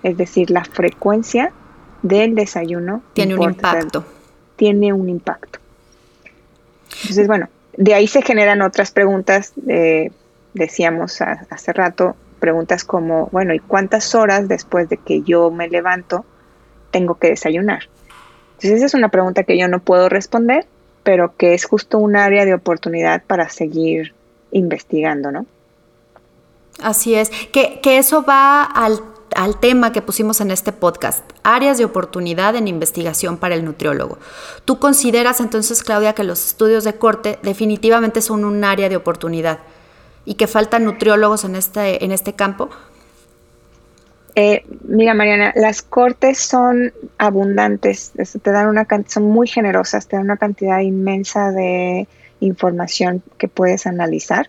Es 0.02 0.16
decir, 0.16 0.50
la 0.50 0.64
frecuencia 0.64 1.52
del 2.02 2.34
desayuno 2.34 3.02
tiene 3.12 3.34
un 3.34 3.42
impacto. 3.42 4.04
tiene 4.56 4.92
un 4.92 5.08
impacto. 5.08 5.58
Entonces, 7.02 7.26
bueno, 7.26 7.48
de 7.76 7.94
ahí 7.94 8.06
se 8.06 8.22
generan 8.22 8.62
otras 8.62 8.90
preguntas, 8.90 9.52
eh, 9.68 10.10
decíamos 10.54 11.20
hace 11.20 11.72
rato, 11.72 12.16
preguntas 12.38 12.84
como, 12.84 13.28
bueno, 13.32 13.54
¿y 13.54 13.58
cuántas 13.58 14.14
horas 14.14 14.48
después 14.48 14.88
de 14.88 14.96
que 14.96 15.22
yo 15.22 15.50
me 15.50 15.68
levanto 15.68 16.24
tengo 16.90 17.16
que 17.16 17.28
desayunar? 17.28 17.88
Entonces 18.52 18.72
esa 18.78 18.86
es 18.86 18.94
una 18.94 19.10
pregunta 19.10 19.44
que 19.44 19.58
yo 19.58 19.68
no 19.68 19.80
puedo 19.80 20.08
responder, 20.08 20.66
pero 21.04 21.36
que 21.36 21.54
es 21.54 21.64
justo 21.64 21.98
un 21.98 22.16
área 22.16 22.44
de 22.44 22.54
oportunidad 22.54 23.22
para 23.24 23.48
seguir 23.48 24.14
investigando, 24.50 25.30
¿no? 25.30 25.46
Así 26.82 27.14
es, 27.14 27.30
que, 27.52 27.80
eso 27.84 28.24
va 28.24 28.62
al, 28.62 29.00
al, 29.34 29.58
tema 29.58 29.92
que 29.92 30.02
pusimos 30.02 30.40
en 30.40 30.50
este 30.50 30.72
podcast, 30.72 31.24
áreas 31.42 31.78
de 31.78 31.84
oportunidad 31.84 32.54
en 32.56 32.68
investigación 32.68 33.36
para 33.36 33.54
el 33.54 33.64
nutriólogo. 33.64 34.18
¿Tú 34.64 34.78
consideras 34.78 35.40
entonces, 35.40 35.82
Claudia, 35.82 36.12
que 36.12 36.24
los 36.24 36.44
estudios 36.46 36.84
de 36.84 36.94
corte 36.94 37.38
definitivamente 37.42 38.20
son 38.22 38.44
un 38.44 38.62
área 38.64 38.88
de 38.88 38.96
oportunidad 38.96 39.58
y 40.28 40.34
que 40.34 40.46
faltan 40.46 40.84
nutriólogos 40.84 41.44
en 41.44 41.56
este, 41.56 42.04
en 42.04 42.12
este 42.12 42.34
campo? 42.34 42.68
Eh, 44.34 44.62
mira, 44.84 45.14
Mariana, 45.14 45.54
las 45.56 45.80
cortes 45.80 46.38
son 46.38 46.92
abundantes, 47.16 48.12
te 48.42 48.50
dan 48.52 48.68
una 48.68 48.86
son 49.06 49.22
muy 49.22 49.48
generosas, 49.48 50.06
te 50.06 50.16
dan 50.16 50.26
una 50.26 50.36
cantidad 50.36 50.80
inmensa 50.80 51.50
de 51.50 52.06
información 52.40 53.22
que 53.38 53.48
puedes 53.48 53.86
analizar. 53.86 54.48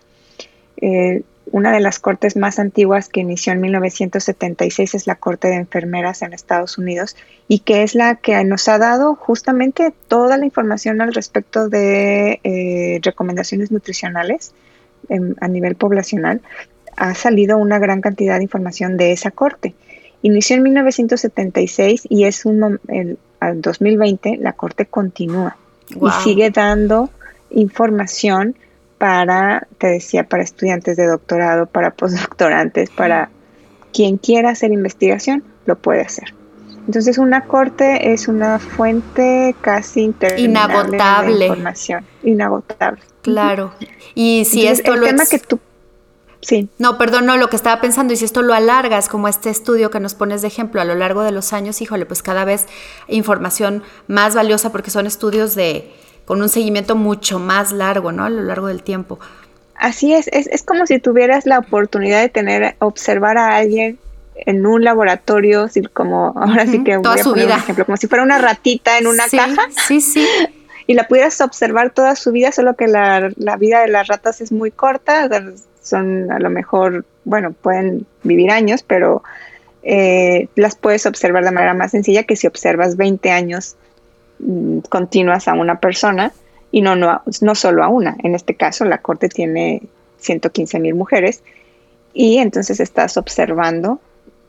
Eh, 0.82 1.22
una 1.50 1.72
de 1.72 1.80
las 1.80 1.98
cortes 1.98 2.36
más 2.36 2.58
antiguas 2.58 3.08
que 3.08 3.20
inició 3.20 3.54
en 3.54 3.62
1976 3.62 4.94
es 4.94 5.06
la 5.06 5.14
Corte 5.14 5.48
de 5.48 5.56
Enfermeras 5.56 6.20
en 6.20 6.34
Estados 6.34 6.76
Unidos 6.76 7.16
y 7.48 7.60
que 7.60 7.84
es 7.84 7.94
la 7.94 8.16
que 8.16 8.44
nos 8.44 8.68
ha 8.68 8.76
dado 8.76 9.14
justamente 9.14 9.94
toda 10.08 10.36
la 10.36 10.44
información 10.44 11.00
al 11.00 11.14
respecto 11.14 11.70
de 11.70 12.38
eh, 12.44 13.00
recomendaciones 13.02 13.70
nutricionales 13.70 14.52
a 15.40 15.48
nivel 15.48 15.74
poblacional 15.74 16.40
ha 16.96 17.14
salido 17.14 17.58
una 17.58 17.78
gran 17.78 18.00
cantidad 18.00 18.36
de 18.36 18.44
información 18.44 18.96
de 18.96 19.12
esa 19.12 19.30
corte. 19.30 19.74
Inició 20.22 20.56
en 20.56 20.64
1976 20.64 22.06
y 22.08 22.24
es 22.24 22.44
un 22.44 22.78
el, 22.88 23.18
al 23.40 23.60
2020 23.62 24.36
la 24.36 24.52
corte 24.52 24.86
continúa 24.86 25.56
y 25.88 26.10
sigue 26.22 26.50
dando 26.50 27.10
información 27.50 28.54
para, 28.98 29.66
te 29.78 29.86
decía, 29.86 30.28
para 30.28 30.42
estudiantes 30.42 30.96
de 30.96 31.06
doctorado, 31.06 31.66
para 31.66 31.90
postdoctorantes, 31.90 32.90
para 32.90 33.30
quien 33.92 34.18
quiera 34.18 34.50
hacer 34.50 34.72
investigación, 34.72 35.42
lo 35.64 35.76
puede 35.76 36.02
hacer. 36.02 36.34
Entonces 36.86 37.18
una 37.18 37.44
corte 37.44 38.12
es 38.12 38.28
una 38.28 38.58
fuente 38.58 39.54
casi 39.60 40.12
inagotable 40.36 41.38
de 41.38 41.46
información, 41.46 42.04
inagotable. 42.22 43.00
Claro. 43.22 43.72
Y 44.14 44.44
si 44.44 44.66
esto 44.66 44.94
el 44.94 45.02
tema 45.02 45.26
que 45.26 45.38
tú 45.38 45.60
Sí. 46.42 46.68
No, 46.78 46.96
perdón, 46.96 47.26
no, 47.26 47.36
lo 47.36 47.50
que 47.50 47.56
estaba 47.56 47.80
pensando, 47.80 48.14
y 48.14 48.16
si 48.16 48.24
esto 48.24 48.42
lo 48.42 48.54
alargas, 48.54 49.08
como 49.08 49.28
este 49.28 49.50
estudio 49.50 49.90
que 49.90 50.00
nos 50.00 50.14
pones 50.14 50.42
de 50.42 50.48
ejemplo 50.48 50.80
a 50.80 50.84
lo 50.84 50.94
largo 50.94 51.22
de 51.22 51.32
los 51.32 51.52
años, 51.52 51.80
híjole, 51.82 52.06
pues 52.06 52.22
cada 52.22 52.44
vez 52.44 52.66
información 53.08 53.82
más 54.06 54.34
valiosa 54.34 54.72
porque 54.72 54.90
son 54.90 55.06
estudios 55.06 55.54
de 55.54 55.92
con 56.24 56.40
un 56.40 56.48
seguimiento 56.48 56.96
mucho 56.96 57.38
más 57.38 57.72
largo, 57.72 58.12
¿no? 58.12 58.24
A 58.24 58.30
lo 58.30 58.42
largo 58.42 58.68
del 58.68 58.82
tiempo. 58.82 59.18
Así 59.74 60.14
es, 60.14 60.28
es, 60.28 60.46
es 60.46 60.62
como 60.62 60.86
si 60.86 60.98
tuvieras 60.98 61.44
la 61.44 61.58
oportunidad 61.58 62.20
de 62.20 62.28
tener, 62.28 62.76
observar 62.78 63.36
a 63.36 63.56
alguien 63.56 63.98
en 64.34 64.64
un 64.64 64.84
laboratorio, 64.84 65.68
como 65.92 66.32
ahora 66.36 66.66
sí 66.66 66.84
que 66.84 66.98
toda 66.98 67.18
su 67.18 67.32
vida. 67.32 67.56
ejemplo, 67.56 67.84
como 67.84 67.96
si 67.96 68.06
fuera 68.06 68.22
una 68.22 68.38
ratita 68.38 68.98
en 68.98 69.06
una 69.06 69.24
caja. 69.28 69.62
Sí, 69.86 70.00
sí. 70.00 70.26
Y 70.90 70.94
la 70.94 71.06
pudieras 71.06 71.40
observar 71.40 71.90
toda 71.90 72.16
su 72.16 72.32
vida, 72.32 72.50
solo 72.50 72.74
que 72.74 72.88
la, 72.88 73.30
la 73.36 73.56
vida 73.56 73.82
de 73.82 73.86
las 73.86 74.08
ratas 74.08 74.40
es 74.40 74.50
muy 74.50 74.72
corta, 74.72 75.28
son 75.80 76.32
a 76.32 76.40
lo 76.40 76.50
mejor, 76.50 77.04
bueno, 77.24 77.52
pueden 77.52 78.06
vivir 78.24 78.50
años, 78.50 78.82
pero 78.82 79.22
eh, 79.84 80.48
las 80.56 80.74
puedes 80.74 81.06
observar 81.06 81.44
de 81.44 81.52
manera 81.52 81.74
más 81.74 81.92
sencilla 81.92 82.24
que 82.24 82.34
si 82.34 82.48
observas 82.48 82.96
20 82.96 83.30
años 83.30 83.76
mm, 84.40 84.80
continuas 84.88 85.46
a 85.46 85.52
una 85.52 85.78
persona 85.78 86.32
y 86.72 86.80
no, 86.82 86.96
no, 86.96 87.22
no 87.40 87.54
solo 87.54 87.84
a 87.84 87.88
una. 87.88 88.16
En 88.24 88.34
este 88.34 88.56
caso, 88.56 88.84
la 88.84 88.98
corte 88.98 89.28
tiene 89.28 89.82
115 90.18 90.80
mil 90.80 90.96
mujeres 90.96 91.44
y 92.14 92.38
entonces 92.38 92.80
estás 92.80 93.16
observando, 93.16 94.00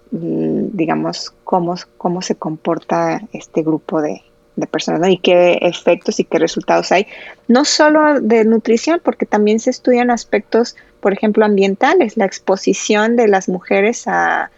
mm, 0.10 0.70
digamos, 0.74 1.36
cómo, 1.44 1.76
cómo 2.00 2.24
se 2.24 2.34
comporta 2.34 3.22
este 3.32 3.62
grupo 3.62 4.02
de, 4.02 4.24
de 4.56 4.68
personas 4.68 5.10
y 5.10 5.18
qué 5.18 5.60
efectos 5.62 6.20
y 6.20 6.26
qué 6.26 6.40
resultados 6.40 6.92
hay, 6.92 7.08
no 7.48 7.66
solo 7.66 8.20
de 8.20 8.44
nutrición, 8.46 9.02
porque 9.04 9.26
también 9.26 9.60
se 9.60 9.70
estudian 9.70 10.12
aspectos, 10.12 10.76
por 11.00 11.14
ejemplo, 11.14 11.46
ambientales, 11.46 12.18
la 12.18 12.26
exposición 12.26 13.16
de 13.16 13.28
las 13.28 13.50
mujeres 13.50 14.04
a, 14.08 14.52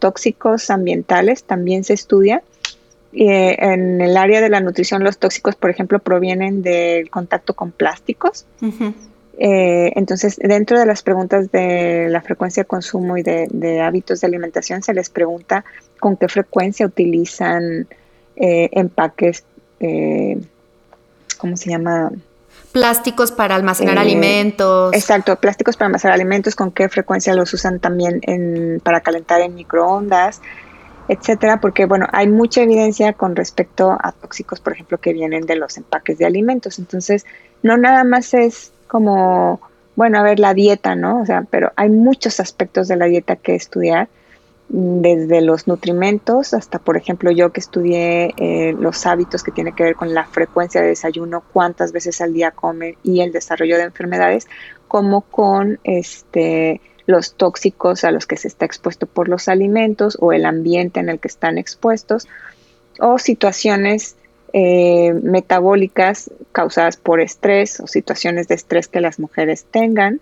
tóxicos 0.00 0.70
ambientales 0.70 1.44
también 1.44 1.84
se 1.84 1.92
estudia. 1.92 2.42
Eh, 3.12 3.56
en 3.60 4.00
el 4.00 4.16
área 4.16 4.40
de 4.40 4.48
la 4.48 4.60
nutrición, 4.60 5.04
los 5.04 5.18
tóxicos, 5.18 5.54
por 5.54 5.70
ejemplo, 5.70 6.00
provienen 6.00 6.62
del 6.62 7.08
contacto 7.08 7.54
con 7.54 7.70
plásticos. 7.70 8.46
Eh, 9.38 9.92
entonces, 9.94 10.38
dentro 10.42 10.80
de 10.80 10.86
las 10.86 11.02
preguntas 11.02 11.52
de 11.52 12.08
la 12.08 12.20
frecuencia 12.20 12.64
de 12.64 12.66
consumo 12.66 13.16
y 13.16 13.22
de 13.22 13.80
hábitos 13.80 14.22
de 14.22 14.26
alimentación, 14.26 14.82
se 14.82 14.92
les 14.92 15.08
pregunta 15.08 15.64
con 16.00 16.16
qué 16.16 16.26
frecuencia 16.26 16.84
utilizan 16.84 17.86
eh, 18.36 18.68
empaques, 18.72 19.44
eh, 19.80 20.38
¿cómo 21.38 21.56
se 21.56 21.70
llama? 21.70 22.10
Plásticos 22.72 23.32
para 23.32 23.54
almacenar 23.54 23.96
eh, 23.96 24.00
alimentos. 24.00 24.92
Exacto, 24.94 25.36
plásticos 25.36 25.76
para 25.76 25.86
almacenar 25.86 26.14
alimentos, 26.14 26.54
con 26.54 26.70
qué 26.70 26.88
frecuencia 26.88 27.34
los 27.34 27.52
usan 27.54 27.80
también 27.80 28.20
en, 28.22 28.80
para 28.84 29.00
calentar 29.00 29.40
en 29.40 29.54
microondas, 29.54 30.42
etcétera, 31.08 31.60
porque 31.60 31.86
bueno, 31.86 32.06
hay 32.12 32.28
mucha 32.28 32.62
evidencia 32.62 33.12
con 33.14 33.36
respecto 33.36 33.96
a 33.98 34.12
tóxicos, 34.12 34.60
por 34.60 34.74
ejemplo, 34.74 34.98
que 34.98 35.12
vienen 35.12 35.46
de 35.46 35.56
los 35.56 35.76
empaques 35.78 36.18
de 36.18 36.26
alimentos. 36.26 36.78
Entonces, 36.78 37.24
no 37.62 37.76
nada 37.76 38.04
más 38.04 38.34
es 38.34 38.72
como, 38.88 39.60
bueno, 39.94 40.18
a 40.18 40.22
ver 40.22 40.38
la 40.38 40.52
dieta, 40.52 40.94
¿no? 40.94 41.20
O 41.20 41.26
sea, 41.26 41.46
pero 41.50 41.72
hay 41.76 41.88
muchos 41.88 42.40
aspectos 42.40 42.88
de 42.88 42.96
la 42.96 43.06
dieta 43.06 43.36
que 43.36 43.54
estudiar 43.54 44.08
desde 44.68 45.40
los 45.42 45.68
nutrimentos 45.68 46.52
hasta, 46.52 46.78
por 46.78 46.96
ejemplo, 46.96 47.30
yo 47.30 47.52
que 47.52 47.60
estudié 47.60 48.34
eh, 48.36 48.74
los 48.78 49.06
hábitos 49.06 49.42
que 49.42 49.52
tiene 49.52 49.72
que 49.72 49.84
ver 49.84 49.94
con 49.94 50.12
la 50.12 50.26
frecuencia 50.26 50.80
de 50.80 50.88
desayuno, 50.88 51.44
cuántas 51.52 51.92
veces 51.92 52.20
al 52.20 52.32
día 52.32 52.50
comen 52.50 52.96
y 53.02 53.20
el 53.20 53.32
desarrollo 53.32 53.76
de 53.76 53.84
enfermedades, 53.84 54.48
como 54.88 55.20
con 55.22 55.78
este, 55.84 56.80
los 57.06 57.34
tóxicos 57.34 58.02
a 58.04 58.10
los 58.10 58.26
que 58.26 58.36
se 58.36 58.48
está 58.48 58.64
expuesto 58.64 59.06
por 59.06 59.28
los 59.28 59.48
alimentos 59.48 60.18
o 60.20 60.32
el 60.32 60.44
ambiente 60.44 60.98
en 60.98 61.08
el 61.08 61.20
que 61.20 61.28
están 61.28 61.58
expuestos, 61.58 62.26
o 62.98 63.18
situaciones 63.18 64.16
eh, 64.52 65.12
metabólicas 65.22 66.30
causadas 66.52 66.96
por 66.96 67.20
estrés 67.20 67.78
o 67.80 67.86
situaciones 67.86 68.48
de 68.48 68.54
estrés 68.56 68.88
que 68.88 69.00
las 69.00 69.20
mujeres 69.20 69.66
tengan 69.70 70.20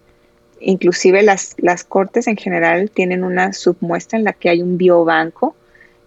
inclusive 0.64 1.22
las, 1.22 1.54
las 1.58 1.84
cortes 1.84 2.26
en 2.26 2.36
general 2.36 2.90
tienen 2.90 3.24
una 3.24 3.52
submuestra 3.52 4.18
en 4.18 4.24
la 4.24 4.32
que 4.32 4.48
hay 4.48 4.62
un 4.62 4.78
biobanco, 4.78 5.54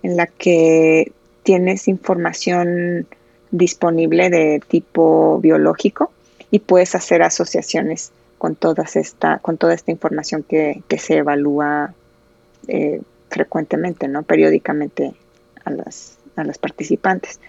en 0.03 0.17
la 0.17 0.27
que 0.27 1.11
tienes 1.43 1.87
información 1.87 3.07
disponible 3.51 4.29
de 4.29 4.61
tipo 4.67 5.39
biológico 5.39 6.11
y 6.51 6.59
puedes 6.59 6.95
hacer 6.95 7.23
asociaciones 7.23 8.11
con, 8.37 8.55
todas 8.55 8.95
esta, 8.95 9.39
con 9.39 9.57
toda 9.57 9.73
esta 9.73 9.91
información 9.91 10.43
que, 10.43 10.83
se 10.97 11.17
evalúa 11.17 11.93
eh, 12.67 13.01
frecuentemente, 13.29 14.07
¿no? 14.07 14.23
periódicamente 14.23 15.13
a 15.65 15.71
las, 15.71 16.17
a 16.35 16.43
las 16.43 16.57
participantes. 16.57 17.39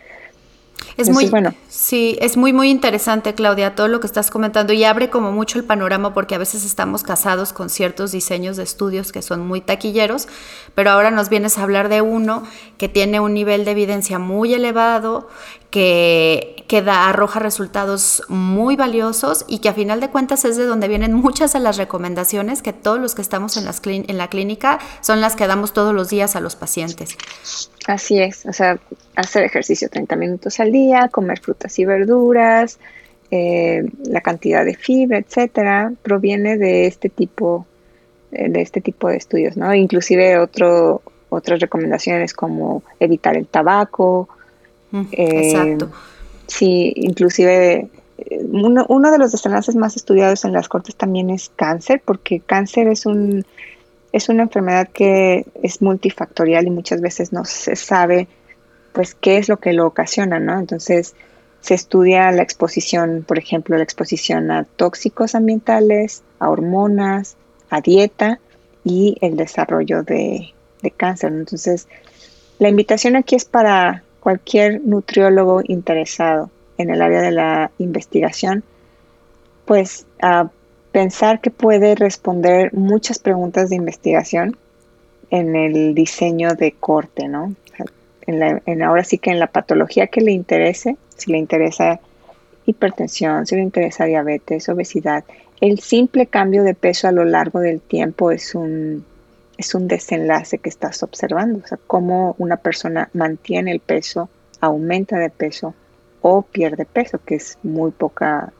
Es 0.96 1.10
muy, 1.10 1.28
bueno. 1.28 1.54
Sí, 1.68 2.18
es 2.20 2.36
muy, 2.36 2.52
muy 2.52 2.70
interesante, 2.70 3.34
Claudia, 3.34 3.74
todo 3.74 3.86
lo 3.86 4.00
que 4.00 4.06
estás 4.06 4.30
comentando 4.30 4.72
y 4.72 4.82
abre 4.82 5.10
como 5.10 5.30
mucho 5.30 5.58
el 5.58 5.64
panorama 5.64 6.12
porque 6.12 6.34
a 6.34 6.38
veces 6.38 6.64
estamos 6.64 7.04
casados 7.04 7.52
con 7.52 7.70
ciertos 7.70 8.10
diseños 8.10 8.56
de 8.56 8.64
estudios 8.64 9.12
que 9.12 9.22
son 9.22 9.46
muy 9.46 9.60
taquilleros, 9.60 10.26
pero 10.74 10.90
ahora 10.90 11.10
nos 11.10 11.28
vienes 11.28 11.56
a 11.56 11.62
hablar 11.62 11.88
de 11.88 12.00
uno 12.00 12.42
que 12.78 12.88
tiene 12.88 13.20
un 13.20 13.32
nivel 13.32 13.64
de 13.64 13.70
evidencia 13.70 14.18
muy 14.18 14.54
elevado, 14.54 15.28
que, 15.70 16.64
que 16.66 16.82
da, 16.82 17.08
arroja 17.08 17.40
resultados 17.40 18.22
muy 18.28 18.76
valiosos 18.76 19.44
y 19.48 19.58
que 19.58 19.68
a 19.68 19.74
final 19.74 20.00
de 20.00 20.08
cuentas 20.08 20.44
es 20.44 20.56
de 20.56 20.64
donde 20.64 20.88
vienen 20.88 21.12
muchas 21.12 21.52
de 21.52 21.60
las 21.60 21.76
recomendaciones 21.76 22.62
que 22.62 22.72
todos 22.72 22.98
los 22.98 23.14
que 23.14 23.22
estamos 23.22 23.56
en, 23.56 23.64
las 23.66 23.80
en 23.84 24.18
la 24.18 24.28
clínica 24.28 24.78
son 25.00 25.20
las 25.20 25.36
que 25.36 25.46
damos 25.46 25.72
todos 25.72 25.94
los 25.94 26.08
días 26.08 26.36
a 26.36 26.40
los 26.40 26.56
pacientes. 26.56 27.16
Así 27.86 28.20
es, 28.20 28.44
o 28.46 28.52
sea, 28.52 28.78
hacer 29.16 29.44
ejercicio 29.44 29.88
30 29.88 30.16
minutos 30.16 30.60
al 30.60 30.67
día, 30.70 31.08
comer 31.08 31.40
frutas 31.40 31.78
y 31.78 31.84
verduras, 31.84 32.78
eh, 33.30 33.84
la 34.04 34.20
cantidad 34.20 34.64
de 34.64 34.74
fibra, 34.74 35.18
etcétera, 35.18 35.92
proviene 36.02 36.56
de 36.56 36.86
este 36.86 37.08
tipo 37.08 37.66
eh, 38.32 38.48
de 38.48 38.62
este 38.62 38.80
tipo 38.80 39.08
de 39.08 39.16
estudios, 39.16 39.56
¿no? 39.56 39.74
Inclusive 39.74 40.38
otro 40.38 41.02
otras 41.30 41.60
recomendaciones 41.60 42.32
como 42.32 42.82
evitar 43.00 43.36
el 43.36 43.46
tabaco. 43.46 44.28
Eh, 45.12 45.50
exacto. 45.50 45.90
Sí, 46.46 46.92
inclusive 46.96 47.88
uno, 48.50 48.86
uno, 48.88 49.10
de 49.10 49.18
los 49.18 49.32
desenlaces 49.32 49.76
más 49.76 49.96
estudiados 49.96 50.44
en 50.44 50.52
las 50.52 50.68
cortes 50.68 50.96
también 50.96 51.28
es 51.30 51.50
cáncer, 51.54 52.02
porque 52.04 52.40
cáncer 52.40 52.88
es 52.88 53.06
un 53.06 53.44
es 54.12 54.28
una 54.28 54.44
enfermedad 54.44 54.88
que 54.88 55.44
es 55.62 55.82
multifactorial 55.82 56.66
y 56.66 56.70
muchas 56.70 57.00
veces 57.00 57.32
no 57.32 57.44
se 57.44 57.76
sabe 57.76 58.26
pues 58.98 59.14
qué 59.14 59.38
es 59.38 59.48
lo 59.48 59.58
que 59.58 59.72
lo 59.72 59.86
ocasiona, 59.86 60.40
¿no? 60.40 60.58
Entonces 60.58 61.14
se 61.60 61.74
estudia 61.74 62.32
la 62.32 62.42
exposición, 62.42 63.24
por 63.24 63.38
ejemplo, 63.38 63.76
la 63.76 63.84
exposición 63.84 64.50
a 64.50 64.64
tóxicos 64.64 65.36
ambientales, 65.36 66.24
a 66.40 66.50
hormonas, 66.50 67.36
a 67.70 67.80
dieta 67.80 68.40
y 68.82 69.16
el 69.20 69.36
desarrollo 69.36 70.02
de, 70.02 70.52
cáncer. 70.96 71.32
Entonces, 71.32 71.86
la 72.58 72.70
invitación 72.70 73.14
aquí 73.14 73.36
es 73.36 73.44
para 73.44 74.02
cualquier 74.18 74.80
nutriólogo 74.80 75.62
interesado 75.64 76.50
en 76.76 76.90
el 76.90 77.00
área 77.00 77.22
de 77.22 77.30
la 77.30 77.70
investigación, 77.78 78.64
pues 79.64 80.06
a 80.20 80.50
pensar 80.90 81.40
que 81.40 81.52
puede 81.52 81.94
responder 81.94 82.74
muchas 82.74 83.20
preguntas 83.20 83.70
de 83.70 83.76
investigación 83.76 84.56
en 85.30 85.54
el 85.54 85.94
diseño 85.94 86.56
de 86.56 86.72
corte, 86.72 87.28
¿no? 87.28 87.54
En, 88.28 88.82
ahora 88.82 89.04
sí 89.04 89.16
que 89.16 89.30
en 89.30 89.40
la 89.40 89.46
patología 89.46 90.08
que 90.08 90.20
le 90.20 90.32
interese, 90.32 90.98
si 91.16 91.32
le 91.32 91.38
interesa 91.38 91.98
hipertensión, 92.66 93.46
si 93.46 93.56
le 93.56 93.62
interesa 93.62 94.04
diabetes, 94.04 94.68
obesidad, 94.68 95.24
el 95.62 95.80
simple 95.80 96.26
cambio 96.26 96.62
de 96.62 96.74
peso 96.74 97.08
a 97.08 97.12
lo 97.12 97.24
largo 97.24 97.60
del 97.60 97.80
tiempo 97.80 98.30
es 98.30 98.54
un, 98.54 99.06
es 99.56 99.74
un 99.74 99.88
desenlace 99.88 100.58
que 100.58 100.68
estás 100.68 101.02
observando, 101.02 101.60
o 101.64 101.66
sea, 101.66 101.78
cómo 101.86 102.36
una 102.36 102.58
persona 102.58 103.08
mantiene 103.14 103.72
el 103.72 103.80
peso, 103.80 104.28
aumenta 104.60 105.18
de 105.18 105.30
peso 105.30 105.74
o 106.20 106.42
pierde 106.42 106.84
peso, 106.84 107.18
que 107.24 107.36
es 107.36 107.56
muy 107.62 107.92
poca 107.92 108.52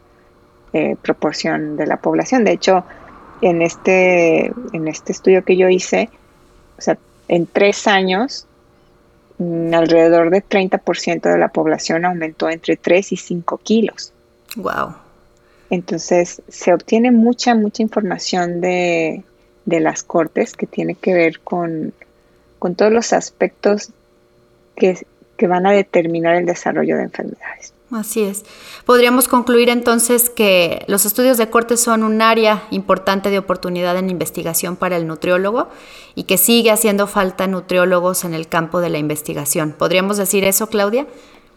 eh, 0.72 0.96
proporción 1.02 1.76
de 1.76 1.87
la 1.87 1.98
población. 1.98 2.44
De 2.44 2.52
hecho, 2.52 2.85
en 3.42 3.61
este, 3.61 4.46
en 4.72 4.88
este 4.88 5.12
estudio 5.12 5.44
que 5.44 5.59
yo 5.59 5.68
hice, 5.68 6.09
o 6.78 6.81
sea, 6.81 6.96
en 7.28 7.46
tres 7.46 7.87
años, 7.87 8.46
alrededor 9.38 10.31
de 10.31 10.42
30% 10.42 11.20
de 11.31 11.38
la 11.38 11.48
población 11.48 12.05
aumentó 12.05 12.51
entre 12.51 12.77
3 12.77 13.12
y 13.12 13.16
5 13.16 13.59
kilos. 13.59 14.12
Wow. 14.57 14.94
Entonces 15.70 16.42
se 16.48 16.72
obtiene 16.72 17.11
mucha, 17.11 17.55
mucha 17.55 17.83
información 17.83 18.61
de, 18.61 19.22
las 19.66 20.03
cortes 20.03 20.55
que 20.55 20.66
tiene 20.66 20.94
que 20.94 21.12
ver 21.12 21.40
con, 21.40 21.92
todos 22.77 22.92
los 22.92 23.12
aspectos 23.12 23.90
que, 24.74 25.07
que 25.37 25.46
van 25.46 25.66
a 25.66 25.72
determinar 25.72 26.37
el 26.37 26.46
desarrollo 26.46 26.96
de 26.96 27.05
enfermedades. 27.05 27.74
Así 27.90 28.22
es. 28.22 28.44
Podríamos 28.85 29.29
concluir 29.29 29.70
entonces 29.70 30.29
que 30.29 30.85
los 30.88 31.07
estudios 31.07 31.38
de 31.38 31.48
corte 31.48 31.79
son 31.79 32.03
un 32.03 32.20
área 32.20 32.64
importante 32.70 33.31
de 33.31 33.38
oportunidad 33.38 33.96
en 33.96 34.11
investigación 34.11 34.77
para 34.77 34.96
el 34.96 35.07
nutriólogo 35.07 35.68
y 36.14 36.24
que 36.24 36.37
sigue 36.37 36.70
haciendo 36.70 37.07
falta 37.07 37.46
nutriólogos 37.46 38.24
en 38.24 38.35
el 38.35 38.46
campo 38.46 38.81
de 38.81 38.90
la 38.90 38.98
investigación. 38.98 39.72
¿Podríamos 39.72 40.18
decir 40.18 40.44
eso, 40.44 40.66
Claudia? 40.66 41.07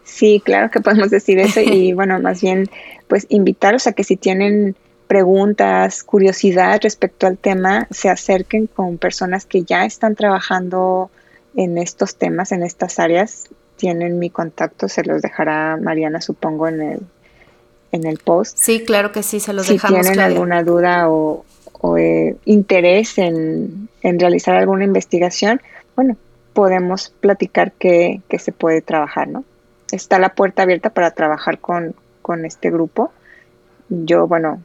Sí, 0.04 0.40
claro 0.42 0.70
que 0.70 0.80
podemos 0.80 1.10
decir 1.10 1.38
eso 1.38 1.60
y 1.60 1.92
bueno, 1.94 2.18
más 2.18 2.40
bien 2.40 2.70
pues 3.08 3.26
invitarlos 3.28 3.86
a 3.86 3.92
que 3.92 4.02
si 4.02 4.16
tienen 4.16 4.74
preguntas, 5.06 6.02
curiosidad 6.02 6.80
respecto 6.82 7.26
al 7.26 7.36
tema, 7.36 7.86
se 7.90 8.08
acerquen 8.08 8.66
con 8.66 8.96
personas 8.96 9.44
que 9.44 9.64
ya 9.64 9.84
están 9.84 10.14
trabajando 10.14 11.10
en 11.54 11.76
estos 11.76 12.16
temas, 12.16 12.52
en 12.52 12.62
estas 12.62 12.98
áreas. 12.98 13.50
Tienen 13.76 14.18
mi 14.18 14.30
contacto, 14.30 14.88
se 14.88 15.04
los 15.04 15.22
dejará 15.22 15.76
Mariana, 15.76 16.20
supongo, 16.20 16.68
en 16.68 16.80
el, 16.80 17.00
en 17.90 18.06
el 18.06 18.18
post. 18.18 18.58
Sí, 18.58 18.84
claro 18.84 19.12
que 19.12 19.22
sí, 19.22 19.40
se 19.40 19.52
los 19.52 19.66
si 19.66 19.74
dejamos. 19.74 20.06
Si 20.06 20.12
tienen 20.12 20.24
alguna 20.24 20.62
duda 20.62 21.08
o, 21.08 21.44
eh, 21.96 22.36
interés 22.44 23.18
en, 23.18 23.88
en, 24.02 24.20
realizar 24.20 24.54
alguna 24.54 24.84
investigación, 24.84 25.60
bueno, 25.96 26.16
podemos 26.52 27.12
platicar 27.20 27.72
qué, 27.72 28.20
qué 28.28 28.38
se 28.38 28.52
puede 28.52 28.82
trabajar, 28.82 29.26
¿no? 29.26 29.44
está 29.92 30.18
la 30.18 30.34
puerta 30.34 30.62
abierta 30.62 30.90
para 30.90 31.12
trabajar 31.12 31.60
con, 31.60 31.94
este 32.44 32.70
grupo. 32.70 33.12
Yo, 33.88 34.26
bueno, 34.26 34.62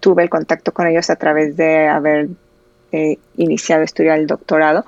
tuve 0.00 0.22
el 0.22 0.30
contacto 0.30 0.72
con 0.72 0.86
ellos 0.86 1.08
a 1.08 1.16
través 1.16 1.56
de 1.56 1.88
haber 1.88 2.28
eh, 2.92 3.18
iniciado 3.36 3.82
a 3.82 3.84
estudiar 3.86 4.18
el 4.18 4.26
doctorado, 4.26 4.84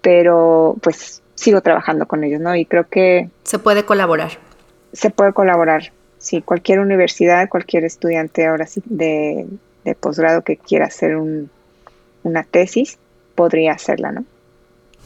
pero 0.00 0.76
pues 0.80 1.22
sigo 1.38 1.60
trabajando 1.60 2.06
con 2.06 2.24
ellos, 2.24 2.40
¿no? 2.40 2.54
Y 2.56 2.66
creo 2.66 2.88
que... 2.88 3.30
Se 3.44 3.58
puede 3.58 3.84
colaborar. 3.84 4.32
Se 4.92 5.10
puede 5.10 5.32
colaborar, 5.32 5.92
sí. 6.18 6.42
Cualquier 6.42 6.80
universidad, 6.80 7.48
cualquier 7.48 7.84
estudiante 7.84 8.46
ahora 8.46 8.66
sí 8.66 8.82
de, 8.86 9.46
de 9.84 9.94
posgrado 9.94 10.42
que 10.42 10.56
quiera 10.56 10.86
hacer 10.86 11.16
un, 11.16 11.48
una 12.24 12.42
tesis, 12.42 12.98
podría 13.36 13.72
hacerla, 13.72 14.10
¿no? 14.10 14.24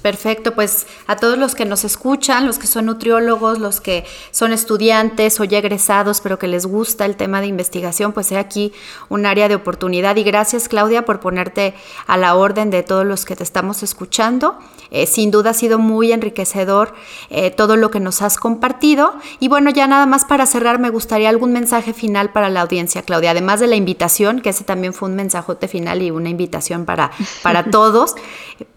Perfecto, 0.03 0.55
pues 0.55 0.88
a 1.07 1.14
todos 1.14 1.38
los 1.38 1.55
que 1.55 1.64
nos 1.64 1.85
escuchan, 1.85 2.45
los 2.45 2.59
que 2.59 2.66
son 2.66 2.87
nutriólogos, 2.87 3.61
los 3.61 3.81
que 3.81 4.05
son 4.33 4.53
estudiantes 4.53 5.38
o 5.38 5.45
ya 5.45 5.59
egresados, 5.59 6.21
pero 6.21 6.40
que 6.40 6.49
les 6.49 6.66
gusta 6.66 7.05
el 7.05 7.14
tema 7.14 7.40
de 7.40 7.47
investigación, 7.47 8.12
pues 8.12 8.33
he 8.33 8.37
aquí 8.37 8.73
un 9.09 9.27
área 9.27 9.49
de 9.49 9.55
oportunidad. 9.55 10.16
Y 10.16 10.25
gracias 10.25 10.68
Claudia 10.68 11.05
por 11.05 11.21
ponerte 11.21 11.75
a 12.09 12.16
la 12.16 12.35
orden 12.35 12.71
de 12.71 12.83
todos 12.83 13.07
los 13.07 13.25
que 13.25 13.37
te 13.37 13.45
estamos 13.45 13.85
escuchando. 13.85 14.59
Eh, 14.92 15.07
sin 15.07 15.31
duda 15.31 15.50
ha 15.50 15.55
sido 15.55 15.78
muy 15.78 16.12
enriquecedor 16.12 16.94
eh, 17.31 17.50
todo 17.50 17.76
lo 17.76 17.90
que 17.90 17.98
nos 17.98 18.22
has 18.22 18.37
compartido. 18.37 19.14
Y 19.40 19.48
bueno, 19.48 19.70
ya 19.70 19.87
nada 19.87 20.07
más 20.07 20.24
para 20.24 20.46
cerrar, 20.46 20.78
me 20.78 20.90
gustaría 20.90 21.31
algún 21.31 21.52
mensaje 21.52 21.94
final 21.94 22.31
para 22.31 22.50
la 22.50 22.61
audiencia, 22.61 23.02
Claudia, 23.02 23.31
además 23.31 23.59
de 23.59 23.66
la 23.66 23.76
invitación, 23.76 24.40
que 24.40 24.50
ese 24.50 24.64
también 24.64 24.92
fue 24.92 25.09
un 25.09 25.16
mensajote 25.16 25.66
final 25.66 26.02
y 26.02 26.11
una 26.11 26.28
invitación 26.28 26.85
para, 26.85 27.11
para 27.42 27.64
todos. 27.70 28.14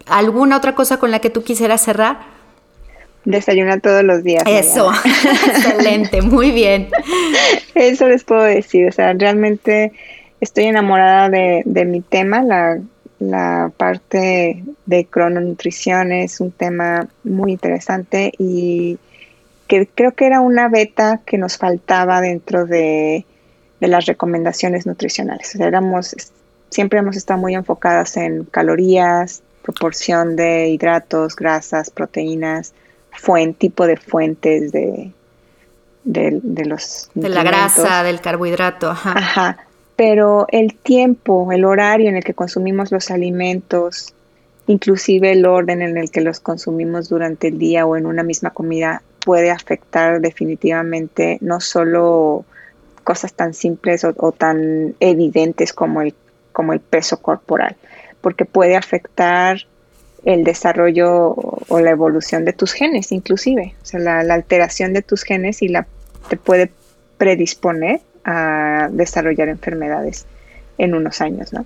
¿Alguna 0.06 0.56
otra 0.56 0.74
cosa 0.74 0.96
con 0.98 1.10
la 1.10 1.20
que 1.20 1.30
tú 1.30 1.44
quisieras 1.44 1.82
cerrar? 1.82 2.34
Desayuna 3.26 3.80
todos 3.80 4.02
los 4.04 4.22
días. 4.22 4.44
Eso, 4.46 4.90
excelente, 5.46 6.22
muy 6.22 6.52
bien. 6.52 6.88
Eso 7.74 8.08
les 8.08 8.24
puedo 8.24 8.42
decir, 8.42 8.88
o 8.88 8.92
sea, 8.92 9.12
realmente 9.12 9.92
estoy 10.40 10.64
enamorada 10.64 11.28
de, 11.28 11.84
mi 11.84 12.00
tema, 12.00 12.42
la, 12.42 12.78
la, 13.18 13.72
parte 13.76 14.64
de 14.84 15.06
crononutrición 15.06 16.12
es 16.12 16.40
un 16.40 16.50
tema 16.50 17.08
muy 17.24 17.52
interesante 17.52 18.32
y 18.38 18.98
que 19.68 19.88
creo 19.92 20.14
que 20.14 20.26
era 20.26 20.40
una 20.40 20.68
beta 20.68 21.20
que 21.24 21.38
nos 21.38 21.56
faltaba 21.56 22.20
dentro 22.20 22.66
de, 22.66 23.24
de 23.80 23.88
las 23.88 24.06
recomendaciones 24.06 24.86
nutricionales. 24.86 25.54
O 25.54 25.58
sea, 25.58 25.66
éramos, 25.66 26.14
siempre 26.70 26.98
hemos 26.98 27.16
estado 27.16 27.40
muy 27.40 27.54
enfocadas 27.54 28.16
en 28.16 28.44
calorías, 28.44 29.42
proporción 29.62 30.36
de 30.36 30.68
hidratos, 30.68 31.34
grasas, 31.34 31.90
proteínas, 31.90 32.72
fuente, 33.10 33.58
tipo 33.58 33.86
de 33.86 33.96
fuentes 33.96 34.70
de, 34.72 35.10
de, 36.04 36.64
los... 36.64 37.10
De 37.14 37.28
la 37.28 37.42
grasa, 37.42 38.02
del 38.02 38.20
carbohidrato. 38.20 38.90
Ajá. 38.90 39.14
Ajá. 39.16 39.65
Pero 39.96 40.46
el 40.50 40.74
tiempo, 40.74 41.50
el 41.52 41.64
horario 41.64 42.08
en 42.08 42.16
el 42.16 42.24
que 42.24 42.34
consumimos 42.34 42.92
los 42.92 43.10
alimentos, 43.10 44.14
inclusive 44.66 45.32
el 45.32 45.46
orden 45.46 45.82
en 45.82 45.96
el 45.96 46.10
que 46.10 46.20
los 46.20 46.40
consumimos 46.40 47.08
durante 47.08 47.48
el 47.48 47.58
día 47.58 47.86
o 47.86 47.96
en 47.96 48.06
una 48.06 48.22
misma 48.22 48.50
comida, 48.50 49.02
puede 49.24 49.50
afectar 49.50 50.20
definitivamente 50.20 51.38
no 51.40 51.60
solo 51.60 52.44
cosas 53.02 53.32
tan 53.32 53.54
simples 53.54 54.04
o, 54.04 54.32
tan 54.32 54.94
evidentes 55.00 55.72
como 55.72 56.02
el, 56.02 56.14
como 56.52 56.72
el 56.72 56.80
peso 56.80 57.22
corporal, 57.22 57.76
porque 58.20 58.44
puede 58.44 58.76
afectar 58.76 59.58
el 60.24 60.42
desarrollo 60.42 61.34
o 61.68 61.80
la 61.80 61.90
evolución 61.90 62.44
de 62.44 62.52
tus 62.52 62.72
genes, 62.72 63.12
inclusive. 63.12 63.74
O 63.80 63.86
sea, 63.86 64.00
la, 64.00 64.34
alteración 64.34 64.92
de 64.92 65.02
tus 65.02 65.22
genes 65.22 65.62
y 65.62 65.68
la 65.68 65.86
te 66.28 66.36
puede 66.36 66.70
predisponer 67.16 68.00
a 68.26 68.88
desarrollar 68.90 69.48
enfermedades 69.48 70.26
en 70.78 70.94
unos 70.94 71.20
años, 71.20 71.52
¿no? 71.52 71.64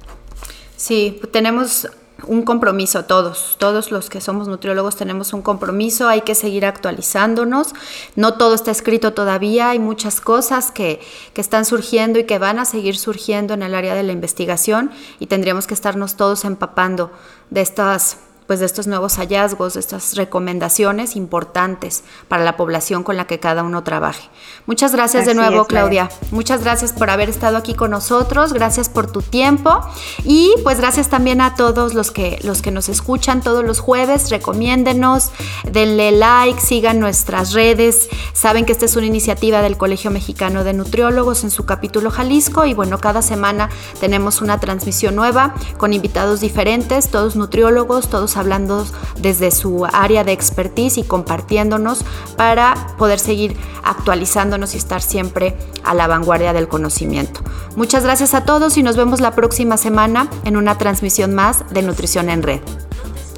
Sí, 0.77 1.21
tenemos 1.33 1.89
un 2.27 2.43
compromiso 2.43 3.07
todos, 3.07 3.57
todos 3.59 3.91
los 3.91 4.11
que 4.11 4.21
somos 4.21 4.47
nutriólogos 4.47 4.95
tenemos 4.95 5.33
un 5.33 5.41
compromiso, 5.41 6.07
hay 6.07 6.21
que 6.21 6.35
seguir 6.35 6.67
actualizándonos, 6.67 7.73
no 8.15 8.35
todo 8.35 8.55
está 8.55 8.71
escrito 8.71 9.15
todavía, 9.15 9.71
hay 9.71 9.79
muchas 9.79 10.21
cosas 10.21 10.71
que, 10.71 11.01
que, 11.33 11.41
están 11.41 11.65
surgiendo 11.65 12.19
y 12.19 12.25
que 12.25 12.39
van 12.39 12.59
a 12.59 12.67
seguir 12.67 12.99
surgiendo 12.99 13.55
en 13.55 13.63
el 13.63 13.75
área 13.75 13.95
de 13.95 14.03
la 14.03 14.13
investigación 14.13 14.91
y 15.19 15.27
tendríamos 15.27 15.67
que 15.67 15.73
estarnos 15.73 16.17
todos 16.17 16.45
empapando 16.45 17.11
de 17.49 17.63
estas 17.63 18.19
pues 18.51 18.59
de 18.59 18.67
estos 18.67 18.89
nuevos 18.89 19.15
hallazgos, 19.19 19.75
de 19.75 19.81
estas 19.81 20.17
recomendaciones 20.17 21.15
importantes 21.15 22.03
para 22.27 22.43
la 22.43 22.57
población 22.57 23.05
con 23.05 23.17
la 23.17 23.29
que 23.29 23.39
cada 23.39 23.63
uno 23.63 23.85
trabaje. 23.85 24.29
Muchas 24.67 24.93
gracias 24.93 25.25
de 25.25 25.35
nuevo, 25.35 25.67
Claudia. 25.67 26.11
Muchas 26.33 26.65
gracias 26.65 26.93
por 26.93 27.11
haber 27.11 27.31
estado 27.31 27.57
aquí 27.57 27.75
con 27.75 27.93
nosotros, 27.93 28.53
gracias 28.53 28.89
por 28.89 29.09
tu 29.09 29.23
tiempo 29.23 29.79
y 30.25 30.53
pues 30.65 30.81
gracias 30.81 31.09
también 31.09 31.41
a 31.41 31.55
todos 31.55 31.95
los 31.95 32.11
que 32.11 32.41
los 32.43 32.61
que 32.61 32.73
nos 32.73 32.89
escuchan 32.89 33.41
todos 33.41 33.65
los 33.65 33.79
jueves, 33.79 34.31
recomiéndenos, 34.31 35.31
denle 35.71 36.11
like, 36.11 36.61
sigan 36.61 36.99
nuestras 36.99 37.53
redes. 37.53 38.09
Saben 38.33 38.65
que 38.65 38.73
esta 38.73 38.87
es 38.87 38.97
una 38.97 39.07
iniciativa 39.07 39.63
del 39.63 39.77
Colegio 39.77 40.11
Mexicano 40.11 40.65
de 40.65 40.73
Nutriólogos 40.73 41.45
en 41.45 41.53
su 41.53 41.67
capítulo 41.67 42.11
Jalisco 42.11 42.65
y 42.65 42.75
bueno, 42.75 42.99
cada 42.99 43.23
semana 43.23 43.71
tenemos 44.01 44.41
una 44.41 44.59
transmisión 44.59 45.15
nueva 45.15 45.55
con 45.79 45.93
invitados 45.93 46.41
diferentes, 46.41 47.11
todos 47.11 47.37
nutriólogos, 47.37 48.11
todos 48.11 48.40
hablando 48.41 48.87
desde 49.21 49.51
su 49.51 49.87
área 49.87 50.25
de 50.25 50.33
expertise 50.33 50.99
y 50.99 51.03
compartiéndonos 51.05 52.05
para 52.37 52.75
poder 52.99 53.19
seguir 53.19 53.57
actualizándonos 53.85 54.75
y 54.75 54.79
estar 54.79 55.03
siempre 55.03 55.57
a 55.85 55.95
la 55.95 56.07
vanguardia 56.07 56.53
del 56.53 56.69
conocimiento. 56.69 57.41
Muchas 57.77 58.05
gracias 58.05 58.35
a 58.35 58.45
todos 58.45 58.77
y 58.77 58.83
nos 58.83 58.97
vemos 58.97 59.21
la 59.21 59.33
próxima 59.33 59.77
semana 59.77 60.29
en 60.45 60.57
una 60.57 60.77
transmisión 60.79 61.35
más 61.35 61.65
de 61.71 61.83
Nutrición 61.83 62.31
en 62.31 62.43
Red. 62.43 62.61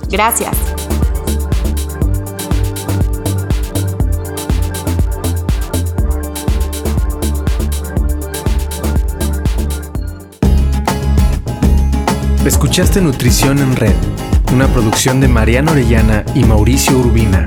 Gracias. 0.08 0.56
Escuchaste 12.44 13.00
Nutrición 13.00 13.58
en 13.58 13.76
Red 13.76 14.31
una 14.52 14.68
producción 14.68 15.20
de 15.20 15.28
Mariana 15.28 15.72
Orellana 15.72 16.24
y 16.34 16.44
Mauricio 16.44 16.98
Urbina. 16.98 17.46